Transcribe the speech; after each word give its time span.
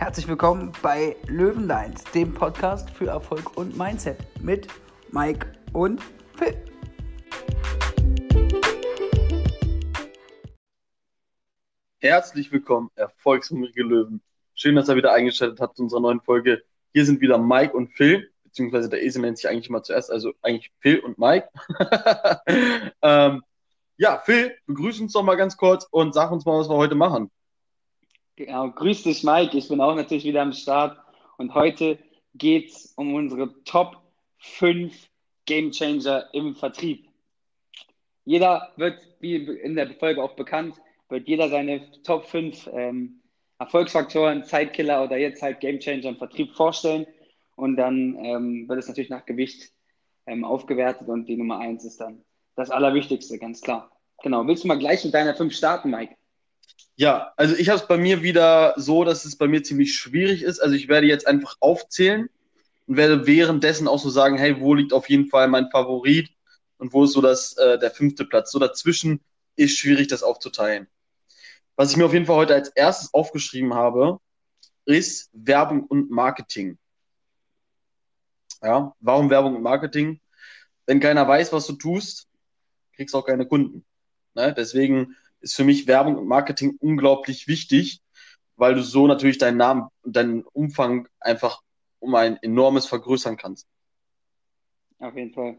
Herzlich 0.00 0.28
willkommen 0.28 0.72
bei 0.80 1.14
Löwenlines, 1.26 2.04
dem 2.14 2.32
Podcast 2.32 2.88
für 2.88 3.08
Erfolg 3.08 3.58
und 3.58 3.76
Mindset 3.76 4.16
mit 4.42 4.66
Mike 5.10 5.52
und 5.74 6.00
Phil. 6.36 6.56
Herzlich 11.98 12.50
willkommen, 12.50 12.88
erfolgshungrige 12.94 13.82
Löwen. 13.82 14.22
Schön, 14.54 14.74
dass 14.74 14.88
ihr 14.88 14.96
wieder 14.96 15.12
eingeschaltet 15.12 15.60
habt 15.60 15.76
zu 15.76 15.82
unserer 15.82 16.00
neuen 16.00 16.22
Folge. 16.22 16.62
Hier 16.94 17.04
sind 17.04 17.20
wieder 17.20 17.36
Mike 17.36 17.76
und 17.76 17.88
Phil, 17.88 18.32
beziehungsweise 18.44 18.88
der 18.88 19.02
Esel 19.02 19.20
nennt 19.20 19.36
sich 19.36 19.50
eigentlich 19.50 19.68
immer 19.68 19.82
zuerst, 19.82 20.10
also 20.10 20.32
eigentlich 20.40 20.72
Phil 20.80 21.00
und 21.00 21.18
Mike. 21.18 21.50
ähm, 23.02 23.42
ja, 23.98 24.16
Phil, 24.24 24.56
begrüß 24.64 24.98
uns 25.02 25.12
doch 25.12 25.22
mal 25.22 25.36
ganz 25.36 25.58
kurz 25.58 25.86
und 25.90 26.14
sag 26.14 26.30
uns 26.30 26.46
mal, 26.46 26.58
was 26.58 26.70
wir 26.70 26.76
heute 26.76 26.94
machen. 26.94 27.30
Genau, 28.36 28.70
grüß 28.70 29.02
dich, 29.02 29.22
Mike. 29.22 29.56
Ich 29.56 29.68
bin 29.68 29.80
auch 29.80 29.94
natürlich 29.94 30.24
wieder 30.24 30.42
am 30.42 30.52
Start. 30.52 30.98
Und 31.36 31.54
heute 31.54 31.98
geht 32.34 32.70
es 32.70 32.92
um 32.96 33.14
unsere 33.14 33.62
Top 33.64 33.96
5 34.38 34.94
Game 35.46 35.70
Changer 35.72 36.28
im 36.32 36.54
Vertrieb. 36.54 37.08
Jeder 38.24 38.72
wird, 38.76 38.98
wie 39.20 39.36
in 39.36 39.74
der 39.74 39.92
Folge 39.94 40.22
auch 40.22 40.36
bekannt, 40.36 40.76
wird 41.08 41.28
jeder 41.28 41.48
seine 41.48 41.90
Top 42.02 42.26
5 42.26 42.70
ähm, 42.72 43.20
Erfolgsfaktoren, 43.58 44.44
Zeitkiller 44.44 45.04
oder 45.04 45.18
jetzt 45.18 45.42
halt 45.42 45.60
Game 45.60 45.80
Changer 45.80 46.10
im 46.10 46.16
Vertrieb 46.16 46.52
vorstellen. 46.52 47.06
Und 47.56 47.76
dann 47.76 48.16
ähm, 48.24 48.68
wird 48.68 48.78
es 48.78 48.88
natürlich 48.88 49.10
nach 49.10 49.26
Gewicht 49.26 49.72
ähm, 50.26 50.44
aufgewertet 50.44 51.08
und 51.08 51.26
die 51.26 51.36
Nummer 51.36 51.58
1 51.58 51.84
ist 51.84 52.00
dann 52.00 52.24
das 52.54 52.70
Allerwichtigste, 52.70 53.38
ganz 53.38 53.60
klar. 53.60 53.90
Genau. 54.22 54.46
Willst 54.46 54.64
du 54.64 54.68
mal 54.68 54.78
gleich 54.78 55.04
mit 55.04 55.12
deiner 55.14 55.34
5 55.34 55.54
starten, 55.54 55.90
Mike? 55.90 56.14
Ja, 56.96 57.32
also 57.36 57.54
ich 57.56 57.68
habe 57.68 57.80
es 57.80 57.86
bei 57.86 57.96
mir 57.96 58.22
wieder 58.22 58.74
so, 58.76 59.04
dass 59.04 59.24
es 59.24 59.36
bei 59.36 59.48
mir 59.48 59.62
ziemlich 59.62 59.94
schwierig 59.94 60.42
ist. 60.42 60.60
Also 60.60 60.74
ich 60.74 60.88
werde 60.88 61.06
jetzt 61.06 61.26
einfach 61.26 61.56
aufzählen 61.60 62.28
und 62.86 62.96
werde 62.96 63.26
währenddessen 63.26 63.88
auch 63.88 63.98
so 63.98 64.10
sagen, 64.10 64.36
hey, 64.36 64.60
wo 64.60 64.74
liegt 64.74 64.92
auf 64.92 65.08
jeden 65.08 65.26
Fall 65.26 65.48
mein 65.48 65.70
Favorit 65.70 66.30
und 66.78 66.92
wo 66.92 67.04
ist 67.04 67.12
so 67.12 67.20
das, 67.20 67.56
äh, 67.56 67.78
der 67.78 67.90
fünfte 67.90 68.24
Platz. 68.24 68.50
So 68.52 68.58
dazwischen 68.58 69.20
ist 69.56 69.78
schwierig, 69.78 70.08
das 70.08 70.22
aufzuteilen. 70.22 70.88
Was 71.76 71.90
ich 71.90 71.96
mir 71.96 72.04
auf 72.04 72.12
jeden 72.12 72.26
Fall 72.26 72.36
heute 72.36 72.54
als 72.54 72.68
erstes 72.68 73.14
aufgeschrieben 73.14 73.74
habe, 73.74 74.18
ist 74.84 75.30
Werbung 75.32 75.84
und 75.84 76.10
Marketing. 76.10 76.78
Ja, 78.62 78.94
warum 79.00 79.30
Werbung 79.30 79.56
und 79.56 79.62
Marketing? 79.62 80.20
Wenn 80.84 81.00
keiner 81.00 81.26
weiß, 81.26 81.52
was 81.52 81.66
du 81.66 81.74
tust, 81.74 82.28
kriegst 82.94 83.14
du 83.14 83.18
auch 83.18 83.26
keine 83.26 83.46
Kunden. 83.46 83.84
Ne? 84.34 84.52
Deswegen 84.52 85.16
ist 85.40 85.54
für 85.54 85.64
mich 85.64 85.86
Werbung 85.86 86.16
und 86.16 86.26
Marketing 86.26 86.76
unglaublich 86.80 87.48
wichtig, 87.48 88.00
weil 88.56 88.74
du 88.74 88.82
so 88.82 89.06
natürlich 89.06 89.38
deinen 89.38 89.56
Namen 89.56 89.88
und 90.02 90.16
deinen 90.16 90.42
Umfang 90.44 91.08
einfach 91.18 91.62
um 91.98 92.14
ein 92.14 92.36
enormes 92.42 92.86
vergrößern 92.86 93.36
kannst. 93.36 93.66
Auf 94.98 95.16
jeden 95.16 95.32
Fall. 95.32 95.58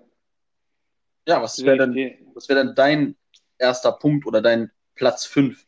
Ja, 1.27 1.41
was 1.41 1.63
wäre 1.63 1.77
denn, 1.77 2.31
was 2.33 2.49
wäre 2.49 2.65
denn 2.65 2.75
dein 2.75 3.15
erster 3.57 3.91
Punkt 3.91 4.25
oder 4.25 4.41
dein 4.41 4.71
Platz 4.95 5.25
5? 5.25 5.65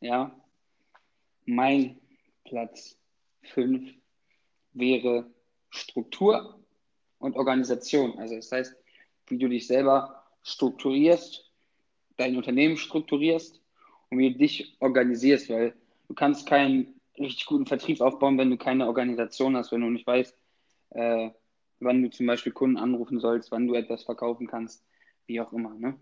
Ja, 0.00 0.34
mein 1.46 1.98
Platz 2.44 2.96
5 3.42 3.94
wäre 4.72 5.30
Struktur 5.70 6.60
und 7.18 7.36
Organisation. 7.36 8.18
Also 8.18 8.36
das 8.36 8.52
heißt, 8.52 8.76
wie 9.26 9.38
du 9.38 9.48
dich 9.48 9.66
selber 9.66 10.24
strukturierst 10.42 11.50
dein 12.16 12.36
Unternehmen 12.36 12.76
strukturierst 12.76 13.60
und 14.10 14.18
wie 14.18 14.32
du 14.32 14.38
dich 14.38 14.76
organisierst, 14.80 15.50
weil 15.50 15.74
du 16.08 16.14
kannst 16.14 16.46
keinen 16.46 17.00
richtig 17.18 17.46
guten 17.46 17.66
Vertrieb 17.66 18.00
aufbauen, 18.00 18.38
wenn 18.38 18.50
du 18.50 18.56
keine 18.56 18.86
Organisation 18.86 19.56
hast, 19.56 19.72
wenn 19.72 19.80
du 19.80 19.90
nicht 19.90 20.06
weißt, 20.06 20.36
äh, 20.90 21.30
wann 21.80 22.02
du 22.02 22.10
zum 22.10 22.26
Beispiel 22.26 22.52
Kunden 22.52 22.76
anrufen 22.76 23.20
sollst, 23.20 23.50
wann 23.50 23.66
du 23.66 23.74
etwas 23.74 24.04
verkaufen 24.04 24.46
kannst, 24.46 24.84
wie 25.26 25.40
auch 25.40 25.52
immer. 25.52 25.74
Ne? 25.74 25.98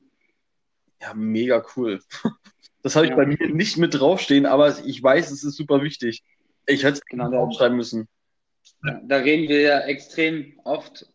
Ja, 1.01 1.15
mega 1.15 1.65
cool. 1.77 2.01
Das 2.85 2.97
habe 2.97 3.07
ich 3.07 3.11
ja. 3.11 3.17
bei 3.17 3.27
mir 3.27 3.39
nicht 3.55 3.79
mit 3.79 3.95
draufstehen, 3.95 4.45
aber 4.45 4.85
ich 4.85 5.01
weiß, 5.01 5.31
es 5.31 5.45
ist 5.45 5.57
super 5.57 5.83
wichtig. 5.83 6.25
Ich 6.67 6.83
hätte 6.83 6.95
es 6.95 7.05
genau 7.05 7.33
aufschreiben 7.39 7.77
müssen. 7.77 8.09
Da 9.05 9.19
reden 9.19 9.49
wir 9.49 9.61
ja 9.61 9.81
extrem 9.83 10.59
oft 10.65 11.07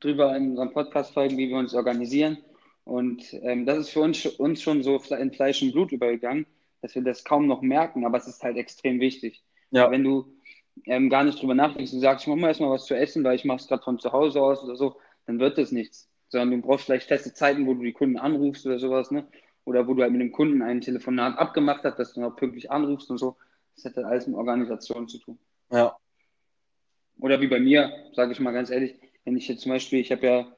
drüber 0.00 0.34
in 0.34 0.52
unseren 0.52 0.72
Podcast-Folgen, 0.72 1.36
wie 1.36 1.50
wir 1.50 1.58
uns 1.58 1.74
organisieren. 1.74 2.38
Und 2.84 3.34
ähm, 3.42 3.66
das 3.66 3.78
ist 3.78 3.90
für 3.90 4.00
uns, 4.00 4.24
uns 4.26 4.62
schon 4.62 4.82
so 4.82 4.96
in 4.96 5.32
Fleisch 5.32 5.62
und 5.62 5.72
Blut 5.72 5.92
übergegangen, 5.92 6.46
dass 6.82 6.94
wir 6.94 7.02
das 7.02 7.24
kaum 7.24 7.46
noch 7.46 7.62
merken, 7.62 8.04
aber 8.04 8.18
es 8.18 8.26
ist 8.26 8.42
halt 8.42 8.56
extrem 8.56 9.00
wichtig. 9.00 9.42
Ja. 9.70 9.90
Wenn 9.90 10.04
du 10.04 10.32
ähm, 10.86 11.10
gar 11.10 11.24
nicht 11.24 11.40
drüber 11.40 11.54
nachdenkst 11.54 11.92
und 11.92 12.00
sagst, 12.00 12.24
ich 12.24 12.28
mache 12.28 12.40
mal 12.40 12.48
erstmal 12.48 12.70
was 12.70 12.86
zu 12.86 12.96
essen, 12.96 13.22
weil 13.24 13.36
ich 13.36 13.44
mache 13.44 13.58
es 13.58 13.68
gerade 13.68 13.82
von 13.82 13.98
zu 13.98 14.12
Hause 14.12 14.40
aus 14.40 14.62
oder 14.64 14.76
so, 14.76 14.96
dann 15.26 15.38
wird 15.38 15.58
das 15.58 15.72
nichts. 15.72 16.08
Sondern 16.28 16.50
du 16.50 16.66
brauchst 16.66 16.86
vielleicht 16.86 17.08
feste 17.08 17.34
Zeiten, 17.34 17.66
wo 17.66 17.74
du 17.74 17.82
die 17.82 17.92
Kunden 17.92 18.16
anrufst 18.16 18.64
oder 18.66 18.78
sowas, 18.78 19.10
ne? 19.10 19.26
Oder 19.64 19.86
wo 19.86 19.94
du 19.94 20.02
halt 20.02 20.12
mit 20.12 20.20
dem 20.20 20.32
Kunden 20.32 20.62
ein 20.62 20.80
Telefonat 20.80 21.38
abgemacht 21.38 21.84
hast, 21.84 21.98
dass 21.98 22.14
du 22.14 22.20
noch 22.20 22.36
pünktlich 22.36 22.70
anrufst 22.70 23.10
und 23.10 23.18
so. 23.18 23.36
Das 23.74 23.84
hat 23.84 23.96
halt 23.96 24.06
alles 24.06 24.26
mit 24.26 24.36
Organisation 24.36 25.06
zu 25.08 25.18
tun. 25.18 25.38
Ja. 25.70 25.96
Oder 27.20 27.40
wie 27.40 27.48
bei 27.48 27.60
mir, 27.60 27.92
sage 28.14 28.32
ich 28.32 28.40
mal 28.40 28.52
ganz 28.52 28.70
ehrlich, 28.70 28.94
wenn 29.24 29.36
ich 29.36 29.46
jetzt 29.48 29.62
zum 29.62 29.72
Beispiel, 29.72 30.00
ich 30.00 30.10
habe 30.10 30.26
ja 30.26 30.56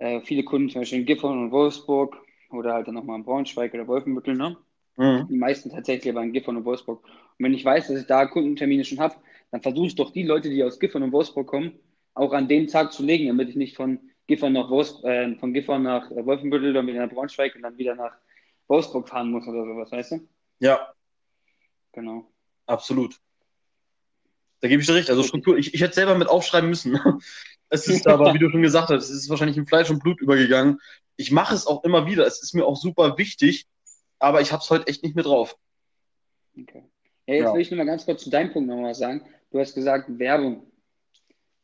äh, 0.00 0.20
viele 0.22 0.44
Kunden 0.44 0.70
zum 0.70 0.80
Beispiel 0.80 1.00
in 1.00 1.06
Gifhorn 1.06 1.38
und 1.38 1.50
Wolfsburg 1.52 2.16
oder 2.50 2.74
halt 2.74 2.88
dann 2.88 2.94
nochmal 2.94 3.18
in 3.18 3.24
Braunschweig 3.24 3.72
oder 3.74 3.86
Wolfenbüttel, 3.86 4.34
ne? 4.34 4.56
Mhm. 4.96 5.28
Die 5.28 5.36
meisten 5.36 5.70
tatsächlich 5.70 6.12
aber 6.12 6.22
in 6.22 6.32
Gifhorn 6.32 6.56
und 6.56 6.64
Wolfsburg. 6.64 7.04
Und 7.04 7.44
wenn 7.44 7.54
ich 7.54 7.64
weiß, 7.64 7.88
dass 7.88 8.00
ich 8.00 8.06
da 8.06 8.26
Kundentermine 8.26 8.84
schon 8.84 8.98
habe, 8.98 9.14
dann 9.50 9.62
versuche 9.62 9.86
ich 9.86 9.94
doch 9.94 10.10
die 10.10 10.22
Leute, 10.22 10.48
die 10.48 10.64
aus 10.64 10.80
Gifhorn 10.80 11.04
und 11.04 11.12
Wolfsburg 11.12 11.46
kommen, 11.46 11.78
auch 12.14 12.32
an 12.32 12.48
dem 12.48 12.66
Tag 12.66 12.92
zu 12.92 13.04
legen, 13.04 13.28
damit 13.28 13.50
ich 13.50 13.56
nicht 13.56 13.76
von 13.76 14.00
Gifhorn 14.26 14.52
nach, 14.52 14.70
Wolfs 14.70 15.02
äh, 15.04 15.34
von 15.36 15.52
Gifhorn 15.52 15.82
nach 15.82 16.10
Wolfenbüttel, 16.10 16.72
dann 16.72 16.86
wieder 16.86 17.06
nach 17.06 17.12
Braunschweig 17.12 17.54
und 17.56 17.62
dann 17.62 17.76
wieder 17.76 17.94
nach 17.94 18.12
Wolfsburg 18.68 19.08
fahren 19.08 19.30
muss 19.30 19.46
oder 19.46 19.64
sowas, 19.64 19.92
weißt 19.92 20.12
du? 20.12 20.28
Ja. 20.60 20.94
Genau. 21.92 22.30
Absolut. 22.66 23.20
Da 24.60 24.68
gebe 24.68 24.80
ich 24.80 24.86
dir 24.86 24.94
recht. 24.94 25.10
Also 25.10 25.22
Struktur, 25.22 25.56
ich, 25.56 25.74
ich 25.74 25.80
hätte 25.80 25.94
selber 25.94 26.16
mit 26.16 26.28
aufschreiben 26.28 26.68
müssen. 26.68 26.98
Es 27.72 27.86
ist 27.86 28.08
aber, 28.08 28.34
wie 28.34 28.40
du 28.40 28.50
schon 28.50 28.62
gesagt 28.62 28.88
hast, 28.88 29.04
es 29.04 29.10
ist 29.10 29.30
wahrscheinlich 29.30 29.56
in 29.56 29.64
Fleisch 29.64 29.90
und 29.90 30.02
Blut 30.02 30.20
übergegangen. 30.20 30.80
Ich 31.16 31.30
mache 31.30 31.54
es 31.54 31.68
auch 31.68 31.84
immer 31.84 32.04
wieder. 32.04 32.26
Es 32.26 32.42
ist 32.42 32.52
mir 32.52 32.66
auch 32.66 32.74
super 32.74 33.16
wichtig, 33.16 33.68
aber 34.18 34.40
ich 34.40 34.50
habe 34.50 34.60
es 34.60 34.68
heute 34.70 34.88
echt 34.88 35.04
nicht 35.04 35.14
mehr 35.14 35.22
drauf. 35.22 35.56
Okay. 36.60 36.82
Ja, 37.26 37.34
jetzt 37.34 37.44
ja. 37.44 37.54
will 37.54 37.60
ich 37.60 37.70
nur 37.70 37.78
mal 37.78 37.86
ganz 37.86 38.04
kurz 38.04 38.24
zu 38.24 38.30
deinem 38.30 38.52
Punkt 38.52 38.68
nochmal 38.68 38.96
sagen. 38.96 39.24
Du 39.52 39.60
hast 39.60 39.76
gesagt 39.76 40.18
Werbung. 40.18 40.66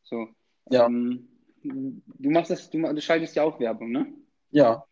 So. 0.03 0.29
Ja. 0.69 0.85
Ähm, 0.85 1.27
du 1.63 2.29
machst 2.29 2.51
das, 2.51 2.69
du, 2.69 2.81
du, 2.81 3.01
schaltest 3.01 3.35
ja 3.35 3.43
auch 3.43 3.59
Werbung, 3.59 3.91
ne? 3.91 4.07
Ja. 4.51 4.85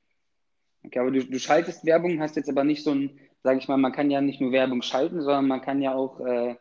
Okay, 0.84 1.00
aber 1.00 1.12
du, 1.12 1.24
du 1.26 1.40
schaltest 1.40 1.86
Werbung, 1.86 2.20
hast 2.20 2.36
jetzt 2.36 2.50
aber 2.50 2.66
nicht 2.66 2.84
so 2.84 2.92
ein, 2.92 3.20
sage 3.42 3.60
ich 3.60 3.70
mal, 3.70 3.78
man 3.78 3.94
kann 3.94 4.12
ja 4.12 4.20
nicht 4.20 4.42
nur 4.42 4.52
Werbung 4.52 4.82
schalten, 4.82 5.22
sondern 5.22 5.48
man 5.48 5.62
kann 5.62 5.82
ja 5.82 5.96
auch, 5.96 6.20
äh, 6.20 6.56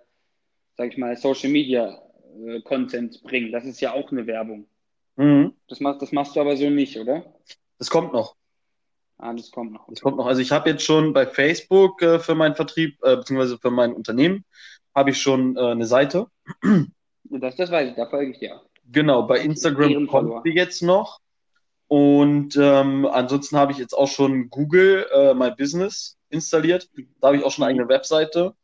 sage 0.76 0.90
ich 0.90 0.98
mal, 0.98 1.16
Social 1.16 1.50
Media 1.50 1.98
äh, 2.46 2.60
Content 2.62 3.22
bringen. 3.22 3.52
Das 3.52 3.64
ist 3.64 3.80
ja 3.80 3.92
auch 3.92 4.10
eine 4.10 4.26
Werbung. 4.26 4.66
Mhm. 5.16 5.54
Das, 5.68 5.80
machst, 5.80 6.02
das 6.02 6.12
machst 6.12 6.36
du 6.36 6.40
aber 6.40 6.56
so 6.56 6.68
nicht, 6.70 6.98
oder? 6.98 7.24
Das 7.78 7.90
kommt 7.90 8.12
noch. 8.12 8.36
Ah, 9.18 9.32
das 9.32 9.50
kommt 9.50 9.72
noch. 9.72 9.86
Das 9.88 10.00
kommt 10.00 10.16
noch. 10.16 10.26
Also 10.26 10.40
ich 10.40 10.50
habe 10.50 10.70
jetzt 10.70 10.82
schon 10.82 11.12
bei 11.12 11.26
Facebook 11.26 12.02
äh, 12.02 12.18
für 12.18 12.34
meinen 12.34 12.56
Vertrieb, 12.56 12.98
äh, 13.02 13.16
beziehungsweise 13.16 13.58
für 13.58 13.70
mein 13.70 13.92
Unternehmen, 13.92 14.44
habe 14.94 15.10
ich 15.10 15.20
schon 15.20 15.56
äh, 15.56 15.60
eine 15.60 15.86
Seite. 15.86 16.26
Das, 17.24 17.56
das 17.56 17.70
weiß 17.70 17.90
ich, 17.90 17.96
da 17.96 18.06
folge 18.06 18.32
ich 18.32 18.38
dir. 18.38 18.60
Genau, 18.92 19.22
bei 19.22 19.40
Instagram 19.40 20.06
kommt 20.06 20.44
die 20.44 20.50
jetzt 20.50 20.82
noch. 20.82 21.20
Und 21.88 22.56
ähm, 22.56 23.06
ansonsten 23.06 23.56
habe 23.56 23.72
ich 23.72 23.78
jetzt 23.78 23.94
auch 23.94 24.08
schon 24.08 24.50
Google 24.50 25.06
äh, 25.12 25.34
My 25.34 25.50
Business 25.50 26.18
installiert. 26.28 26.90
Da 27.20 27.28
habe 27.28 27.38
ich 27.38 27.44
auch 27.44 27.50
schon 27.50 27.64
eine 27.64 27.70
eigene 27.70 27.88
Webseite. 27.88 28.54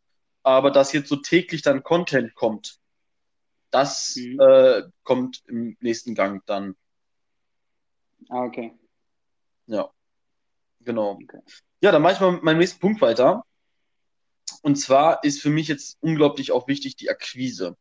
Aber 0.42 0.70
dass 0.70 0.92
jetzt 0.92 1.08
so 1.08 1.16
täglich 1.16 1.62
dann 1.62 1.82
Content 1.82 2.34
kommt, 2.34 2.78
das 3.70 4.16
mhm. 4.16 4.40
äh, 4.40 4.82
kommt 5.02 5.42
im 5.46 5.76
nächsten 5.80 6.14
Gang 6.14 6.42
dann. 6.46 6.76
Ah, 8.28 8.44
okay. 8.44 8.72
Ja, 9.66 9.90
genau. 10.80 11.18
Okay. 11.22 11.40
Ja, 11.80 11.92
dann 11.92 12.02
mache 12.02 12.14
ich 12.14 12.20
mal 12.20 12.32
mit 12.32 12.42
meinem 12.42 12.58
nächsten 12.58 12.80
Punkt 12.80 13.00
weiter. 13.00 13.44
Und 14.62 14.76
zwar 14.76 15.24
ist 15.24 15.40
für 15.40 15.50
mich 15.50 15.68
jetzt 15.68 15.96
unglaublich 16.00 16.52
auch 16.52 16.68
wichtig 16.68 16.96
die 16.96 17.10
Akquise. 17.10 17.76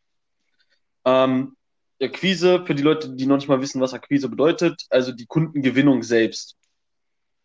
Ähm, 1.06 1.58
Akquise, 2.02 2.66
für 2.66 2.76
die 2.76 2.84
Leute, 2.84 3.10
die 3.10 3.26
noch 3.26 3.36
nicht 3.36 3.50
mal 3.50 3.62
wissen, 3.62 3.82
was 3.82 3.94
Akquise 3.94 4.30
bedeutet, 4.30 4.86
also 4.90 5.12
die 5.12 5.26
Kundengewinnung 5.26 6.04
selbst. 6.04 6.56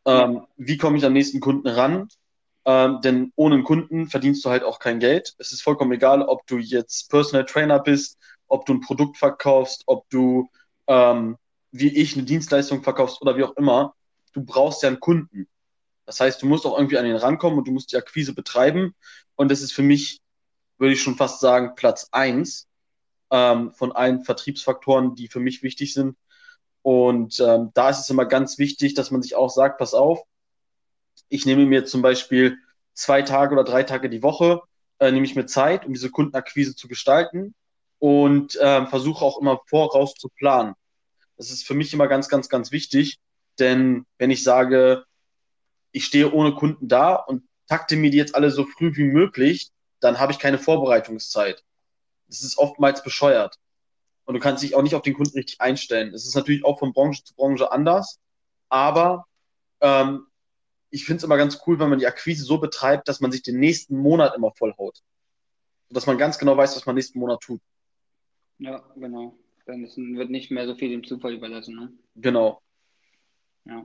Ähm, 0.07 0.47
wie 0.57 0.77
komme 0.77 0.99
ich 0.99 1.05
am 1.05 1.13
nächsten 1.13 1.41
Kunden 1.41 1.67
ran? 1.67 2.09
Ähm, 2.67 3.01
denn 3.03 3.33
ohne 3.37 3.57
einen 3.57 3.65
Kunden 3.65 4.09
verdienst 4.09 4.45
du 4.45 4.51
halt 4.51 4.65
auch 4.65 4.79
kein 4.79 5.01
Geld. 5.01 5.35
Es 5.39 5.53
ist 5.53 5.63
vollkommen 5.63 5.93
egal, 5.93 6.23
ob 6.23 6.47
du 6.47 6.59
jetzt 6.59 7.11
Personal 7.11 7.45
Trainer 7.45 7.79
bist, 7.79 8.19
ob 8.49 8.67
du 8.67 8.75
ein 8.75 8.81
Produkt 8.81 9.19
verkaufst, 9.19 9.83
ob 9.87 10.09
du 10.11 10.49
ähm, 10.87 11.37
wie 11.73 11.89
ich 11.89 12.15
eine 12.15 12.25
Dienstleistung 12.25 12.83
verkaufst 12.85 13.21
oder 13.21 13.37
wie 13.37 13.43
auch 13.43 13.57
immer, 13.57 13.95
du 14.33 14.45
brauchst 14.45 14.83
ja 14.83 14.89
einen 14.89 15.01
Kunden. 15.01 15.49
Das 16.07 16.21
heißt, 16.21 16.41
du 16.41 16.47
musst 16.47 16.67
auch 16.67 16.77
irgendwie 16.77 16.99
an 16.99 17.05
den 17.05 17.17
rankommen 17.17 17.59
und 17.59 17.67
du 17.67 17.73
musst 17.73 17.91
die 17.93 17.97
Akquise 17.97 18.33
betreiben. 18.33 18.95
Und 19.35 19.51
das 19.51 19.61
ist 19.61 19.73
für 19.73 19.83
mich 19.83 20.21
würde 20.79 20.95
ich 20.95 21.03
schon 21.03 21.17
fast 21.17 21.41
sagen, 21.41 21.75
Platz 21.75 22.09
eins 22.13 22.69
ähm, 23.31 23.73
von 23.73 23.93
allen 23.93 24.23
Vertriebsfaktoren, 24.23 25.15
die 25.15 25.29
für 25.29 25.41
mich 25.41 25.63
wichtig 25.63 25.95
sind. 25.95 26.17
Und 26.83 27.41
ähm, 27.41 27.71
da 27.75 27.91
ist 27.91 28.01
es 28.01 28.11
immer 28.11 28.27
ganz 28.27 28.59
wichtig, 28.59 28.95
dass 28.95 29.11
man 29.11 29.23
sich 29.23 29.35
auch 29.35 29.51
sagt, 29.51 29.79
pass 29.79 29.95
auf, 29.95 30.21
ich 31.29 31.47
nehme 31.47 31.67
mir 31.67 31.85
zum 31.85 32.03
Beispiel 32.03 32.59
zwei 32.93 33.23
Tage 33.23 33.55
oder 33.55 33.65
drei 33.65 33.83
Tage 33.83 34.09
die 34.09 34.23
Woche, 34.23 34.63
äh, 34.99 35.11
nehme 35.11 35.27
ich 35.27 35.37
mir 35.37 35.47
Zeit, 35.47 35.85
um 35.87 35.93
diese 35.93 36.11
Kundenakquise 36.11 36.77
zu 36.77 36.89
gestalten 36.89 37.55
und 37.99 38.57
äh, 38.57 38.87
versuche 38.87 39.25
auch 39.25 39.41
immer 39.41 39.61
voraus 39.67 40.15
zu 40.15 40.29
planen. 40.29 40.75
Das 41.37 41.51
ist 41.51 41.67
für 41.67 41.75
mich 41.75 41.93
immer 41.93 42.07
ganz, 42.07 42.29
ganz, 42.29 42.49
ganz 42.49 42.71
wichtig, 42.71 43.19
denn 43.59 44.07
wenn 44.19 44.31
ich 44.31 44.43
sage, 44.43 45.05
ich 45.93 46.05
stehe 46.05 46.33
ohne 46.33 46.55
Kunden 46.55 46.89
da 46.89 47.15
und 47.15 47.45
takte 47.69 47.97
mir 47.97 48.11
die 48.11 48.17
jetzt 48.17 48.35
alle 48.35 48.51
so 48.51 48.65
früh 48.65 48.95
wie 48.97 49.05
möglich, 49.05 49.71
dann 50.01 50.19
habe 50.19 50.33
ich 50.33 50.39
keine 50.39 50.59
Vorbereitungszeit. 50.59 51.65
Das 52.29 52.43
ist 52.43 52.59
oftmals 52.59 53.03
bescheuert. 53.03 53.57
Und 54.25 54.35
du 54.35 54.41
kannst 54.41 54.63
dich 54.63 54.75
auch 54.75 54.83
nicht 54.83 54.95
auf 54.95 55.03
den 55.03 55.15
Kunden 55.15 55.37
richtig 55.37 55.61
einstellen. 55.61 56.15
Es 56.15 56.27
ist 56.27 56.35
natürlich 56.35 56.65
auch 56.65 56.79
von 56.79 56.93
Branche 56.93 57.25
zu 57.25 57.35
Branche 57.35 57.71
anders, 57.71 58.19
aber 58.69 59.27
ähm, 59.81 60.27
ich 60.95 61.05
finde 61.05 61.19
es 61.19 61.25
immer 61.25 61.37
ganz 61.37 61.61
cool, 61.67 61.81
wenn 61.81 61.91
man 61.91 61.99
die 61.99 62.07
Akquise 62.07 62.45
so 62.45 62.59
betreibt, 62.59 63.09
dass 63.09 63.21
man 63.21 63.33
sich 63.33 63.43
den 63.43 63.59
nächsten 63.59 63.99
Monat 63.99 64.37
immer 64.37 64.53
vollhaut. 64.53 65.03
Dass 65.91 66.07
man 66.07 66.19
ganz 66.19 66.39
genau 66.39 66.57
weiß, 66.57 66.77
was 66.77 66.87
man 66.87 66.95
nächsten 66.95 67.19
Monat 67.19 67.41
tut. 67.41 67.61
Ja, 68.59 68.79
genau. 68.95 69.37
Dann 69.67 69.83
wird 69.83 70.31
nicht 70.31 70.53
mehr 70.53 70.69
so 70.69 70.77
viel 70.77 70.91
dem 70.91 71.03
Zufall 71.03 71.35
überlassen. 71.35 71.75
Ne? 71.75 71.93
Genau. 72.15 72.63
Ja. 73.65 73.85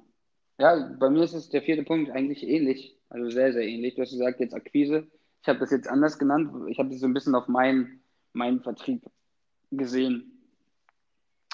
ja, 0.60 0.96
bei 1.00 1.10
mir 1.10 1.24
ist 1.24 1.34
es 1.34 1.50
der 1.50 1.64
vierte 1.64 1.82
Punkt 1.84 2.12
eigentlich 2.12 2.44
ähnlich. 2.44 2.96
Also 3.10 3.32
sehr, 3.32 3.54
sehr 3.54 3.64
ähnlich. 3.64 3.96
Du 3.96 4.04
hast 4.04 4.12
gesagt, 4.12 4.40
jetzt 4.40 4.54
Akquise. 4.54 5.08
Ich 5.42 5.48
habe 5.48 5.58
das 5.58 5.72
jetzt 5.72 5.88
anders 5.88 6.20
genannt. 6.20 6.52
Ich 6.70 6.78
habe 6.78 6.90
das 6.90 7.00
so 7.00 7.08
ein 7.08 7.14
bisschen 7.16 7.34
auf 7.34 7.48
meinen, 7.48 8.04
meinen 8.34 8.62
Vertrieb 8.62 9.04
gesehen. 9.72 10.44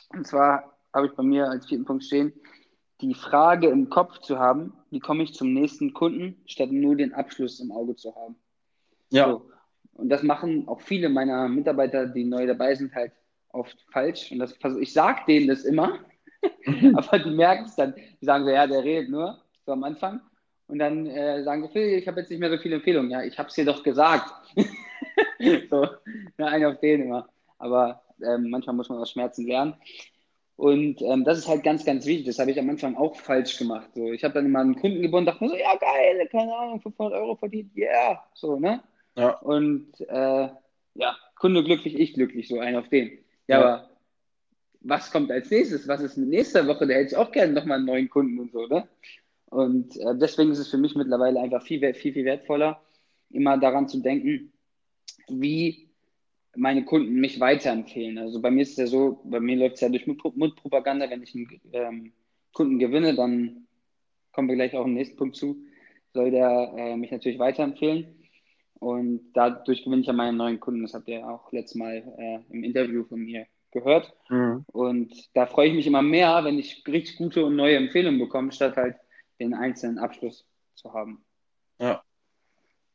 Und 0.09 0.27
zwar 0.27 0.77
habe 0.93 1.07
ich 1.07 1.13
bei 1.13 1.23
mir 1.23 1.49
als 1.49 1.65
vierten 1.65 1.85
Punkt 1.85 2.03
stehen, 2.03 2.33
die 3.01 3.13
Frage 3.13 3.67
im 3.67 3.89
Kopf 3.89 4.19
zu 4.19 4.39
haben, 4.39 4.73
wie 4.89 4.99
komme 4.99 5.23
ich 5.23 5.33
zum 5.33 5.53
nächsten 5.53 5.93
Kunden, 5.93 6.41
statt 6.45 6.71
nur 6.71 6.95
den 6.95 7.13
Abschluss 7.13 7.59
im 7.59 7.71
Auge 7.71 7.95
zu 7.95 8.15
haben. 8.15 8.35
Ja. 9.09 9.29
So. 9.29 9.49
Und 9.93 10.09
das 10.09 10.23
machen 10.23 10.67
auch 10.67 10.81
viele 10.81 11.09
meiner 11.09 11.47
Mitarbeiter, 11.47 12.07
die 12.07 12.25
neu 12.25 12.45
dabei 12.45 12.75
sind, 12.75 12.93
halt 12.93 13.13
oft 13.49 13.77
falsch. 13.91 14.31
Und 14.31 14.39
das, 14.39 14.55
also 14.61 14.79
ich 14.79 14.93
sage 14.93 15.21
denen 15.27 15.47
das 15.47 15.63
immer, 15.63 15.99
aber 16.93 17.19
die 17.19 17.31
merken 17.31 17.65
es 17.65 17.75
dann. 17.75 17.95
Die 18.21 18.25
sagen 18.25 18.43
so, 18.43 18.51
ja, 18.51 18.67
der 18.67 18.83
redet 18.83 19.09
nur, 19.09 19.41
so 19.65 19.71
am 19.71 19.83
Anfang. 19.83 20.21
Und 20.67 20.79
dann 20.79 21.05
äh, 21.05 21.43
sagen 21.43 21.63
sie, 21.63 21.69
Phil, 21.69 21.97
ich 21.97 22.07
habe 22.07 22.19
jetzt 22.19 22.29
nicht 22.29 22.39
mehr 22.39 22.49
so 22.49 22.57
viele 22.57 22.75
Empfehlungen. 22.75 23.11
Ja, 23.11 23.23
ich 23.23 23.37
habe 23.37 23.49
es 23.49 23.55
dir 23.55 23.65
doch 23.65 23.83
gesagt. 23.83 24.31
so, 25.69 25.87
ja, 26.37 26.45
einer 26.45 26.69
auf 26.69 26.79
den 26.79 27.03
immer. 27.03 27.29
Aber 27.57 28.01
ähm, 28.21 28.49
manchmal 28.49 28.75
muss 28.75 28.89
man 28.89 28.97
aus 28.99 29.11
Schmerzen 29.11 29.45
lernen. 29.45 29.75
Und 30.57 31.01
ähm, 31.01 31.25
das 31.25 31.37
ist 31.37 31.47
halt 31.47 31.63
ganz, 31.63 31.83
ganz 31.83 32.05
wichtig. 32.05 32.27
Das 32.27 32.39
habe 32.39 32.51
ich 32.51 32.59
am 32.59 32.69
Anfang 32.69 32.95
auch 32.95 33.15
falsch 33.15 33.57
gemacht. 33.57 33.89
So, 33.93 34.11
ich 34.13 34.23
habe 34.23 34.33
dann 34.35 34.45
immer 34.45 34.59
einen 34.59 34.75
Kunden 34.79 35.01
gebunden, 35.01 35.25
dachte 35.25 35.43
mir 35.43 35.49
so, 35.49 35.55
ja 35.57 35.75
geil, 35.75 36.27
keine 36.31 36.55
Ahnung, 36.55 36.79
500 36.81 37.13
Euro 37.19 37.35
verdient, 37.35 37.75
yeah, 37.75 38.23
so, 38.33 38.57
ne? 38.57 38.81
Ja. 39.17 39.31
Und 39.39 39.99
äh, 40.07 40.49
ja, 40.95 41.17
Kunde 41.35 41.63
glücklich, 41.63 41.99
ich 41.99 42.13
glücklich, 42.13 42.47
so 42.47 42.59
ein 42.59 42.75
auf 42.77 42.87
den. 42.87 43.19
Ja, 43.47 43.59
Ja. 43.59 43.61
aber 43.61 43.89
was 44.81 45.11
kommt 45.11 45.31
als 45.31 45.49
nächstes? 45.49 45.87
Was 45.87 46.01
ist 46.01 46.15
mit 46.17 46.29
nächster 46.29 46.67
Woche? 46.67 46.87
Da 46.87 46.93
hätte 46.93 47.07
ich 47.07 47.17
auch 47.17 47.31
gerne 47.31 47.51
nochmal 47.53 47.77
einen 47.77 47.87
neuen 47.87 48.09
Kunden 48.09 48.39
und 48.39 48.51
so, 48.53 48.65
ne? 48.67 48.87
Und 49.47 49.97
äh, 49.97 50.15
deswegen 50.15 50.51
ist 50.51 50.59
es 50.59 50.69
für 50.69 50.77
mich 50.77 50.95
mittlerweile 50.95 51.39
einfach 51.41 51.63
viel, 51.63 51.93
viel, 51.93 52.13
viel 52.13 52.25
wertvoller, 52.25 52.81
immer 53.29 53.57
daran 53.57 53.87
zu 53.87 53.99
denken, 54.01 54.53
wie 55.27 55.84
meine 56.55 56.85
Kunden 56.85 57.15
mich 57.15 57.39
weiterempfehlen. 57.39 58.17
Also 58.17 58.41
bei 58.41 58.51
mir 58.51 58.61
ist 58.61 58.71
es 58.71 58.77
ja 58.77 58.87
so, 58.87 59.21
bei 59.23 59.39
mir 59.39 59.57
läuft 59.57 59.75
es 59.75 59.81
ja 59.81 59.89
durch 59.89 60.07
Mund- 60.07 60.35
Mundpropaganda, 60.35 61.09
wenn 61.09 61.23
ich 61.23 61.35
einen 61.35 61.61
ähm, 61.73 62.13
Kunden 62.53 62.79
gewinne, 62.79 63.15
dann 63.15 63.67
kommen 64.31 64.47
wir 64.47 64.55
gleich 64.55 64.75
auch 64.75 64.85
im 64.85 64.93
nächsten 64.93 65.17
Punkt 65.17 65.35
zu, 65.35 65.57
soll 66.13 66.31
der 66.31 66.73
äh, 66.77 66.97
mich 66.97 67.11
natürlich 67.11 67.39
weiterempfehlen. 67.39 68.21
Und 68.79 69.31
dadurch 69.33 69.83
gewinne 69.83 70.01
ich 70.01 70.07
ja 70.07 70.13
meine 70.13 70.35
neuen 70.35 70.59
Kunden. 70.59 70.81
Das 70.81 70.93
habt 70.93 71.07
ihr 71.07 71.27
auch 71.27 71.51
letztes 71.51 71.75
Mal 71.75 72.03
äh, 72.17 72.39
im 72.53 72.63
Interview 72.63 73.03
von 73.05 73.19
mir 73.19 73.47
gehört. 73.71 74.13
Mhm. 74.29 74.65
Und 74.71 75.13
da 75.33 75.45
freue 75.45 75.69
ich 75.69 75.75
mich 75.75 75.87
immer 75.87 76.01
mehr, 76.01 76.43
wenn 76.43 76.59
ich 76.59 76.83
richtig 76.87 77.17
gute 77.17 77.45
und 77.45 77.55
neue 77.55 77.77
Empfehlungen 77.77 78.19
bekomme, 78.19 78.51
statt 78.51 78.75
halt 78.77 78.97
den 79.39 79.53
einzelnen 79.53 79.97
Abschluss 79.97 80.45
zu 80.75 80.93
haben. 80.93 81.23
Ja. 81.79 82.03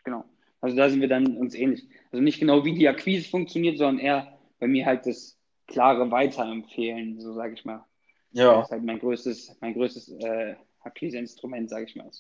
Genau. 0.05 0.25
Also 0.61 0.77
da 0.77 0.89
sind 0.91 1.01
wir 1.01 1.09
dann 1.09 1.37
uns 1.37 1.55
ähnlich. 1.55 1.87
Also 2.13 2.23
nicht 2.23 2.39
genau, 2.41 2.65
wie 2.65 2.75
die 2.75 2.89
Akquise 2.89 3.29
funktioniert, 3.29 3.79
sondern 3.79 3.99
eher 4.05 4.39
bei 4.59 4.67
mir 4.67 4.85
halt 4.87 5.07
das 5.07 5.39
klare 5.67 6.11
Weiterempfehlen, 6.11 7.21
so 7.21 7.33
sage 7.35 7.55
ich 7.55 7.65
mal. 7.65 7.87
Das 8.33 8.43
Ja. 8.43 8.61
ist 8.63 8.71
halt 8.71 8.85
mein 8.85 8.99
größtes, 8.99 9.57
mein 9.61 9.75
größtes 9.75 10.09
äh, 10.21 10.57
Akquiseinstrument, 10.83 11.71
sage 11.71 11.85
ich 11.87 11.97
mal. 11.97 12.11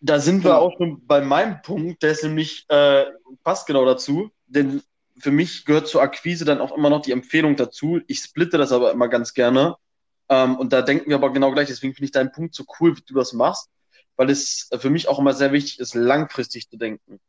Da 0.00 0.18
sind 0.18 0.44
wir 0.44 0.50
Genau. 0.50 0.60
auch 0.60 0.76
schon 0.76 1.06
bei 1.06 1.20
meinem 1.22 1.62
Punkt, 1.62 2.02
der 2.02 2.12
ist 2.12 2.22
nämlich, 2.24 2.66
äh, 2.68 3.06
passt 3.42 3.66
genau 3.66 3.84
dazu, 3.84 4.30
denn 4.46 4.82
für 5.16 5.30
mich 5.30 5.64
gehört 5.64 5.88
zur 5.88 6.02
Akquise 6.02 6.44
dann 6.44 6.60
auch 6.60 6.76
immer 6.76 6.90
noch 6.90 7.02
die 7.02 7.12
Empfehlung 7.12 7.56
dazu. 7.56 8.00
Ich 8.06 8.18
splitte 8.20 8.58
das 8.58 8.72
aber 8.72 8.92
immer 8.92 9.08
ganz 9.08 9.32
gerne. 9.32 9.76
Ähm, 10.28 10.56
und 10.56 10.72
da 10.72 10.82
denken 10.82 11.08
wir 11.08 11.16
aber 11.16 11.32
genau 11.32 11.52
gleich, 11.52 11.68
deswegen 11.68 11.94
finde 11.94 12.06
ich 12.06 12.10
deinen 12.12 12.32
Punkt 12.32 12.54
so 12.54 12.64
cool, 12.80 12.96
wie 12.96 13.02
du 13.06 13.14
das 13.14 13.32
machst, 13.32 13.70
weil 14.16 14.30
es 14.30 14.68
für 14.78 14.90
mich 14.90 15.08
auch 15.08 15.18
immer 15.18 15.34
sehr 15.34 15.52
wichtig 15.52 15.80
ist, 15.80 15.94
langfristig 15.94 16.68
zu 16.68 16.76
denken. 16.76 17.20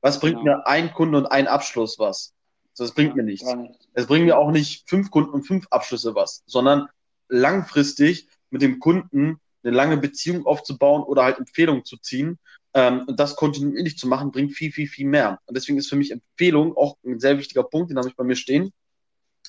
Was 0.00 0.18
bringt 0.20 0.38
Genau. 0.38 0.56
mir 0.58 0.66
ein 0.66 0.92
Kunde 0.92 1.18
und 1.18 1.26
ein 1.26 1.46
Abschluss 1.46 1.98
was? 1.98 2.32
Das 2.76 2.92
bringt 2.92 3.14
mir 3.16 3.22
nichts. 3.22 3.52
Nicht. 3.54 3.88
Es 3.92 4.06
bringt 4.06 4.24
mir 4.24 4.38
auch 4.38 4.50
nicht 4.50 4.88
fünf 4.88 5.10
Kunden 5.10 5.30
und 5.30 5.44
fünf 5.44 5.66
Abschlüsse 5.70 6.14
was, 6.14 6.42
sondern 6.46 6.88
langfristig 7.28 8.28
mit 8.50 8.62
dem 8.62 8.78
Kunden 8.78 9.40
eine 9.62 9.76
lange 9.76 9.96
Beziehung 9.96 10.46
aufzubauen 10.46 11.02
oder 11.02 11.24
halt 11.24 11.38
Empfehlungen 11.38 11.84
zu 11.84 11.96
ziehen. 11.98 12.38
Ähm, 12.74 13.04
und 13.06 13.20
das 13.20 13.36
kontinuierlich 13.36 13.98
zu 13.98 14.08
machen, 14.08 14.32
bringt 14.32 14.54
viel, 14.54 14.72
viel, 14.72 14.88
viel 14.88 15.06
mehr. 15.06 15.38
Und 15.44 15.56
deswegen 15.56 15.78
ist 15.78 15.88
für 15.88 15.96
mich 15.96 16.10
Empfehlung 16.10 16.76
auch 16.76 16.96
ein 17.04 17.20
sehr 17.20 17.38
wichtiger 17.38 17.62
Punkt, 17.62 17.90
den 17.90 17.98
habe 17.98 18.08
ich 18.08 18.16
bei 18.16 18.24
mir 18.24 18.36
stehen. 18.36 18.72